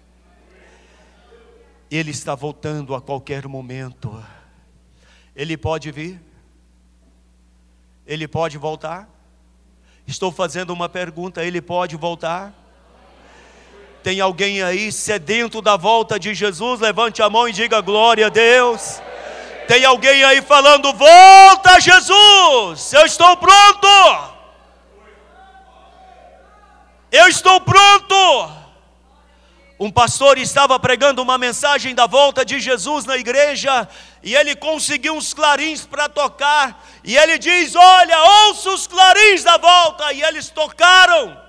Ele 1.91 2.11
está 2.11 2.35
voltando 2.35 2.95
a 2.95 3.01
qualquer 3.01 3.47
momento. 3.47 4.25
Ele 5.35 5.57
pode 5.57 5.91
vir? 5.91 6.21
Ele 8.07 8.29
pode 8.29 8.59
voltar? 8.59 9.09
Estou 10.07 10.31
fazendo 10.31 10.73
uma 10.73 10.89
pergunta: 10.89 11.45
ele 11.45 11.61
pode 11.61 11.97
voltar? 11.97 12.53
Tem 14.03 14.21
alguém 14.21 14.63
aí 14.63 14.93
sedento 14.93 15.63
da 15.63 15.77
volta 15.77 16.19
de 16.19 16.35
Jesus? 16.35 16.81
Levante 16.81 17.23
a 17.23 17.31
mão 17.31 17.49
e 17.49 17.53
diga 17.53 17.81
glória 17.81 18.27
a 18.27 18.29
Deus. 18.31 19.01
Tem 19.67 19.85
alguém 19.85 20.23
aí 20.25 20.43
falando: 20.43 20.93
Volta, 20.93 21.81
Jesus! 21.81 22.93
Eu 22.93 23.07
estou 23.07 23.37
pronto! 23.37 24.35
Eu 27.11 27.29
estou 27.29 27.61
pronto! 27.61 28.64
Um 29.79 29.91
pastor 29.91 30.39
estava 30.39 30.79
pregando 30.79 31.21
uma 31.21 31.37
mensagem 31.37 31.95
da 31.95 32.07
volta 32.07 32.45
de 32.45 32.61
Jesus 32.61 33.05
na 33.05 33.17
igreja 33.17 33.89
e 34.23 34.35
ele 34.35 34.55
conseguiu 34.55 35.15
uns 35.15 35.35
clarins 35.35 35.85
para 35.85 36.09
tocar. 36.09 36.87
E 37.03 37.17
ele 37.17 37.39
diz: 37.39 37.75
Olha, 37.75 38.47
ouça 38.47 38.71
os 38.71 38.87
clarins 38.87 39.43
da 39.43 39.59
volta. 39.59 40.13
E 40.13 40.23
eles 40.23 40.49
tocaram. 40.49 41.43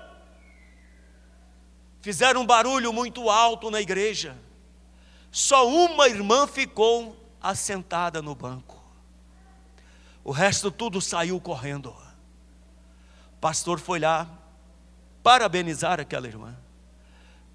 Fizeram 2.02 2.42
um 2.42 2.46
barulho 2.46 2.92
muito 2.92 3.30
alto 3.30 3.70
na 3.70 3.80
igreja. 3.80 4.36
Só 5.30 5.68
uma 5.68 6.08
irmã 6.08 6.46
ficou 6.48 7.16
assentada 7.40 8.20
no 8.20 8.34
banco. 8.34 8.82
O 10.24 10.32
resto 10.32 10.72
tudo 10.72 11.00
saiu 11.00 11.40
correndo. 11.40 11.90
O 13.34 13.38
pastor 13.40 13.78
foi 13.78 14.00
lá 14.00 14.26
parabenizar 15.22 16.00
aquela 16.00 16.26
irmã. 16.26 16.65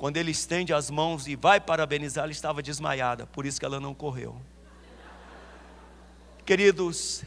Quando 0.01 0.17
ele 0.17 0.31
estende 0.31 0.73
as 0.73 0.89
mãos 0.89 1.27
e 1.27 1.35
vai 1.35 1.61
parabenizar, 1.61 2.23
ela 2.23 2.31
estava 2.31 2.63
desmaiada, 2.63 3.27
por 3.27 3.45
isso 3.45 3.59
que 3.59 3.65
ela 3.67 3.79
não 3.79 3.93
correu. 3.93 4.41
Queridos, 6.43 7.23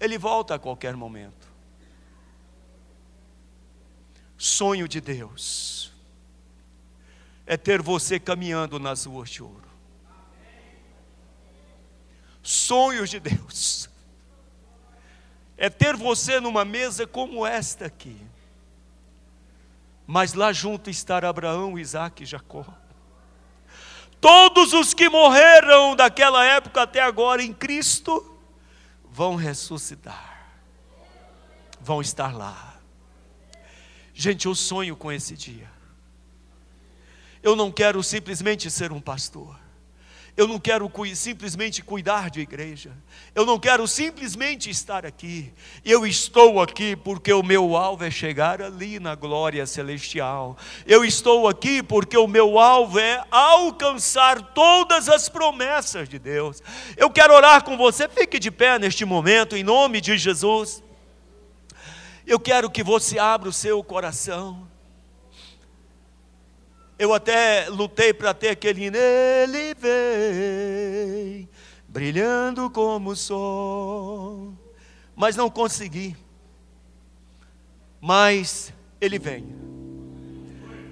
ele 0.00 0.16
volta 0.16 0.54
a 0.54 0.58
qualquer 0.58 0.96
momento. 0.96 1.46
Sonho 4.38 4.88
de 4.88 4.98
Deus 4.98 5.92
é 7.44 7.58
ter 7.58 7.82
você 7.82 8.18
caminhando 8.18 8.78
nas 8.78 9.04
ruas 9.04 9.28
de 9.28 9.42
ouro. 9.42 9.68
Sonhos 12.42 13.10
de 13.10 13.20
Deus 13.20 13.90
é 15.54 15.68
ter 15.68 15.94
você 15.94 16.40
numa 16.40 16.64
mesa 16.64 17.06
como 17.06 17.46
esta 17.46 17.84
aqui 17.84 18.18
mas 20.10 20.32
lá 20.32 20.54
junto 20.54 20.88
estar 20.88 21.22
Abraão, 21.22 21.78
Isaac 21.78 22.22
e 22.22 22.26
Jacó. 22.26 22.64
Todos 24.18 24.72
os 24.72 24.94
que 24.94 25.06
morreram 25.06 25.94
daquela 25.94 26.42
época 26.46 26.80
até 26.80 27.02
agora 27.02 27.42
em 27.42 27.52
Cristo 27.52 28.40
vão 29.04 29.36
ressuscitar, 29.36 30.48
vão 31.78 32.00
estar 32.00 32.34
lá. 32.34 32.80
Gente, 34.14 34.46
eu 34.46 34.54
sonho 34.54 34.96
com 34.96 35.12
esse 35.12 35.36
dia. 35.36 35.70
Eu 37.42 37.54
não 37.54 37.70
quero 37.70 38.02
simplesmente 38.02 38.70
ser 38.70 38.90
um 38.92 39.02
pastor. 39.02 39.60
Eu 40.38 40.46
não 40.46 40.60
quero 40.60 40.88
simplesmente 41.16 41.82
cuidar 41.82 42.30
de 42.30 42.38
igreja. 42.38 42.92
Eu 43.34 43.44
não 43.44 43.58
quero 43.58 43.88
simplesmente 43.88 44.70
estar 44.70 45.04
aqui. 45.04 45.52
Eu 45.84 46.06
estou 46.06 46.62
aqui 46.62 46.94
porque 46.94 47.32
o 47.32 47.42
meu 47.42 47.74
alvo 47.74 48.04
é 48.04 48.10
chegar 48.12 48.62
ali 48.62 49.00
na 49.00 49.16
glória 49.16 49.66
celestial. 49.66 50.56
Eu 50.86 51.04
estou 51.04 51.48
aqui 51.48 51.82
porque 51.82 52.16
o 52.16 52.28
meu 52.28 52.56
alvo 52.56 53.00
é 53.00 53.20
alcançar 53.32 54.40
todas 54.54 55.08
as 55.08 55.28
promessas 55.28 56.08
de 56.08 56.20
Deus. 56.20 56.62
Eu 56.96 57.10
quero 57.10 57.34
orar 57.34 57.64
com 57.64 57.76
você. 57.76 58.08
Fique 58.08 58.38
de 58.38 58.52
pé 58.52 58.78
neste 58.78 59.04
momento, 59.04 59.56
em 59.56 59.64
nome 59.64 60.00
de 60.00 60.16
Jesus. 60.16 60.84
Eu 62.24 62.38
quero 62.38 62.70
que 62.70 62.84
você 62.84 63.18
abra 63.18 63.48
o 63.48 63.52
seu 63.52 63.82
coração. 63.82 64.68
Eu 66.98 67.14
até 67.14 67.68
lutei 67.68 68.12
para 68.12 68.34
ter 68.34 68.48
aquele 68.48 68.90
Ele 68.92 69.72
vem, 69.78 71.48
brilhando 71.86 72.68
como 72.68 73.10
o 73.10 73.16
sol, 73.16 74.52
mas 75.14 75.36
não 75.36 75.48
consegui. 75.48 76.16
Mas 78.00 78.72
Ele 79.00 79.16
vem. 79.16 79.46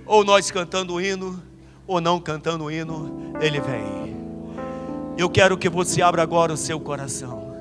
Ou 0.06 0.22
nós 0.22 0.48
cantando 0.48 0.94
o 0.94 1.00
hino, 1.00 1.42
ou 1.88 2.00
não 2.00 2.20
cantando 2.20 2.66
o 2.66 2.70
hino, 2.70 3.32
Ele 3.40 3.60
vem. 3.60 4.14
Eu 5.18 5.28
quero 5.28 5.58
que 5.58 5.68
você 5.68 6.02
abra 6.02 6.22
agora 6.22 6.52
o 6.52 6.56
seu 6.56 6.78
coração. 6.78 7.52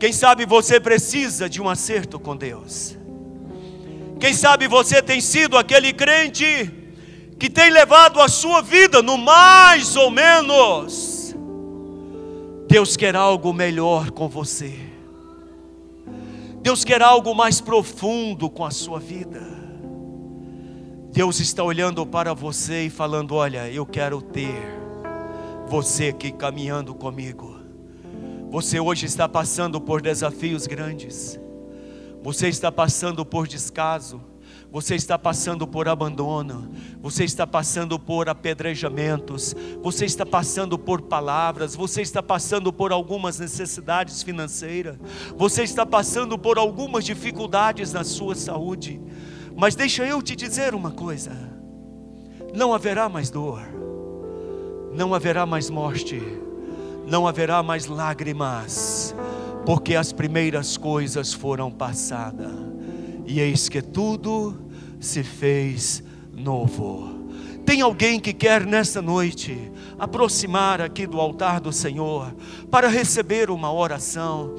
Quem 0.00 0.12
sabe 0.12 0.44
você 0.44 0.80
precisa 0.80 1.48
de 1.48 1.62
um 1.62 1.68
acerto 1.68 2.18
com 2.18 2.36
Deus. 2.36 2.98
Quem 4.18 4.34
sabe 4.34 4.66
você 4.66 5.00
tem 5.00 5.20
sido 5.20 5.56
aquele 5.56 5.92
crente 5.92 6.79
que 7.40 7.48
tem 7.48 7.70
levado 7.70 8.20
a 8.20 8.28
sua 8.28 8.60
vida 8.60 9.00
no 9.00 9.16
mais 9.16 9.96
ou 9.96 10.10
menos. 10.10 11.34
Deus 12.68 12.98
quer 12.98 13.16
algo 13.16 13.50
melhor 13.50 14.10
com 14.10 14.28
você. 14.28 14.78
Deus 16.60 16.84
quer 16.84 17.00
algo 17.00 17.34
mais 17.34 17.58
profundo 17.58 18.50
com 18.50 18.62
a 18.62 18.70
sua 18.70 19.00
vida. 19.00 19.40
Deus 21.10 21.40
está 21.40 21.64
olhando 21.64 22.04
para 22.04 22.34
você 22.34 22.84
e 22.84 22.90
falando: 22.90 23.34
Olha, 23.34 23.70
eu 23.70 23.86
quero 23.86 24.20
ter 24.20 24.54
você 25.66 26.08
aqui 26.08 26.30
caminhando 26.30 26.94
comigo. 26.94 27.58
Você 28.50 28.78
hoje 28.78 29.06
está 29.06 29.26
passando 29.26 29.80
por 29.80 30.02
desafios 30.02 30.66
grandes. 30.66 31.40
Você 32.22 32.48
está 32.48 32.70
passando 32.70 33.24
por 33.24 33.48
descaso 33.48 34.29
você 34.72 34.94
está 34.94 35.18
passando 35.18 35.66
por 35.66 35.88
abandono, 35.88 36.70
você 37.00 37.24
está 37.24 37.44
passando 37.46 37.98
por 37.98 38.28
apedrejamentos, 38.28 39.54
você 39.82 40.04
está 40.04 40.24
passando 40.24 40.78
por 40.78 41.02
palavras, 41.02 41.74
você 41.74 42.02
está 42.02 42.22
passando 42.22 42.72
por 42.72 42.92
algumas 42.92 43.40
necessidades 43.40 44.22
financeiras, 44.22 44.96
você 45.36 45.64
está 45.64 45.84
passando 45.84 46.38
por 46.38 46.56
algumas 46.56 47.04
dificuldades 47.04 47.92
na 47.92 48.04
sua 48.04 48.36
saúde. 48.36 49.00
Mas 49.56 49.74
deixa 49.74 50.06
eu 50.06 50.22
te 50.22 50.36
dizer 50.36 50.72
uma 50.72 50.92
coisa: 50.92 51.32
não 52.54 52.72
haverá 52.72 53.08
mais 53.08 53.28
dor, 53.28 53.62
não 54.92 55.12
haverá 55.14 55.44
mais 55.44 55.68
morte, 55.68 56.22
não 57.08 57.26
haverá 57.26 57.60
mais 57.60 57.86
lágrimas, 57.86 59.16
porque 59.66 59.96
as 59.96 60.12
primeiras 60.12 60.76
coisas 60.76 61.34
foram 61.34 61.72
passadas 61.72 62.69
e 63.30 63.38
eis 63.38 63.68
que 63.68 63.80
tudo 63.80 64.60
se 64.98 65.22
fez 65.22 66.02
novo. 66.34 67.20
Tem 67.64 67.80
alguém 67.80 68.18
que 68.18 68.32
quer 68.32 68.66
nesta 68.66 69.00
noite 69.00 69.70
aproximar 69.96 70.80
aqui 70.80 71.06
do 71.06 71.20
altar 71.20 71.60
do 71.60 71.72
Senhor 71.72 72.34
para 72.72 72.88
receber 72.88 73.48
uma 73.48 73.72
oração, 73.72 74.56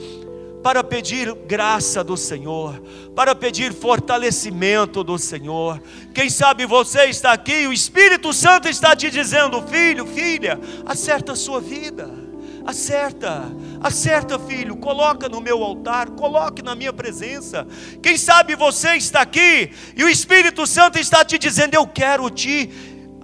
para 0.63 0.85
pedir 0.85 1.33
graça 1.45 2.01
do 2.01 2.15
Senhor, 2.15 2.81
para 3.13 3.35
pedir 3.35 3.73
fortalecimento 3.73 5.03
do 5.03 5.17
Senhor. 5.17 5.81
Quem 6.13 6.29
sabe 6.29 6.65
você 6.65 7.07
está 7.07 7.33
aqui, 7.33 7.67
o 7.67 7.73
Espírito 7.73 8.31
Santo 8.31 8.69
está 8.69 8.95
te 8.95 9.11
dizendo, 9.11 9.61
filho, 9.63 10.05
filha, 10.05 10.57
acerta 10.85 11.33
a 11.33 11.35
sua 11.35 11.59
vida 11.59 12.20
Acerta, 12.65 13.51
acerta, 13.81 14.37
filho, 14.37 14.75
coloca 14.75 15.27
no 15.27 15.41
meu 15.41 15.63
altar, 15.63 16.11
coloque 16.11 16.61
na 16.61 16.75
minha 16.75 16.93
presença. 16.93 17.67
Quem 18.01 18.17
sabe 18.17 18.55
você 18.55 18.95
está 18.95 19.21
aqui 19.21 19.71
e 19.95 20.03
o 20.03 20.09
Espírito 20.09 20.67
Santo 20.67 20.99
está 20.99 21.25
te 21.25 21.37
dizendo: 21.37 21.73
Eu 21.73 21.87
quero 21.87 22.29
te 22.29 22.69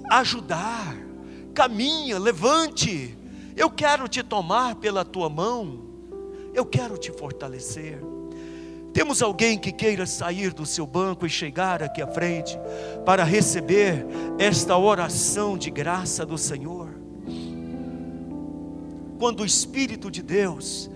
ajudar. 0.10 0.96
Caminha, 1.54 2.20
levante. 2.20 3.18
Eu 3.56 3.70
quero 3.70 4.08
te 4.08 4.22
tomar 4.22 4.76
pela 4.76 5.04
tua 5.04 5.30
mão. 5.30 5.86
Eu 6.54 6.66
quero 6.66 6.98
te 6.98 7.12
fortalecer. 7.12 8.00
Temos 8.94 9.22
alguém 9.22 9.60
que 9.60 9.72
queira 9.72 10.08
sair 10.08 10.52
do 10.52 10.66
seu 10.66 10.88
banco 10.88 11.24
e 11.24 11.30
chegar 11.30 11.84
aqui 11.84 12.02
à 12.02 12.08
frente 12.08 12.58
para 13.06 13.24
receber 13.24 14.04
esta 14.40 14.76
oração 14.76 15.56
de 15.56 15.70
graça 15.70 16.26
do 16.26 16.36
Senhor? 16.36 16.97
Quando 19.18 19.42
o 19.42 19.46
Espírito 19.46 20.10
de 20.10 20.22
Deus 20.22 20.90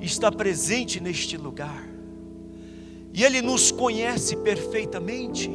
está 0.00 0.30
presente 0.30 1.00
neste 1.00 1.36
lugar, 1.36 1.88
e 3.12 3.24
Ele 3.24 3.40
nos 3.42 3.70
conhece 3.70 4.36
perfeitamente, 4.36 5.50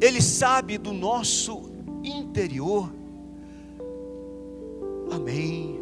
Ele 0.00 0.20
sabe 0.20 0.76
do 0.76 0.92
nosso 0.92 1.70
interior. 2.02 2.92
Amém. 5.10 5.80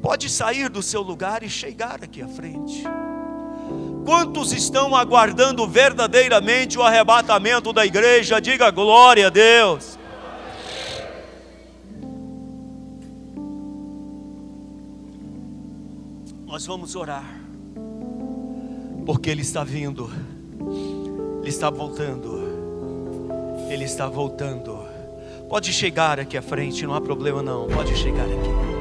Pode 0.00 0.28
sair 0.28 0.68
do 0.68 0.82
seu 0.82 1.02
lugar 1.02 1.42
e 1.42 1.48
chegar 1.48 2.02
aqui 2.02 2.22
à 2.22 2.28
frente. 2.28 2.84
Quantos 4.04 4.52
estão 4.52 4.94
aguardando 4.94 5.66
verdadeiramente 5.66 6.78
o 6.78 6.82
arrebatamento 6.82 7.72
da 7.72 7.84
igreja? 7.84 8.40
Diga 8.40 8.70
glória 8.70 9.26
a 9.26 9.30
Deus. 9.30 9.98
Nós 16.56 16.64
vamos 16.64 16.96
orar, 16.96 17.38
porque 19.04 19.28
Ele 19.28 19.42
está 19.42 19.62
vindo, 19.62 20.10
Ele 21.42 21.50
está 21.50 21.68
voltando, 21.68 22.40
Ele 23.68 23.84
está 23.84 24.08
voltando. 24.08 24.78
Pode 25.50 25.70
chegar 25.70 26.18
aqui 26.18 26.34
à 26.34 26.40
frente, 26.40 26.86
não 26.86 26.94
há 26.94 27.00
problema 27.02 27.42
não, 27.42 27.66
pode 27.66 27.94
chegar 27.94 28.24
aqui. 28.24 28.76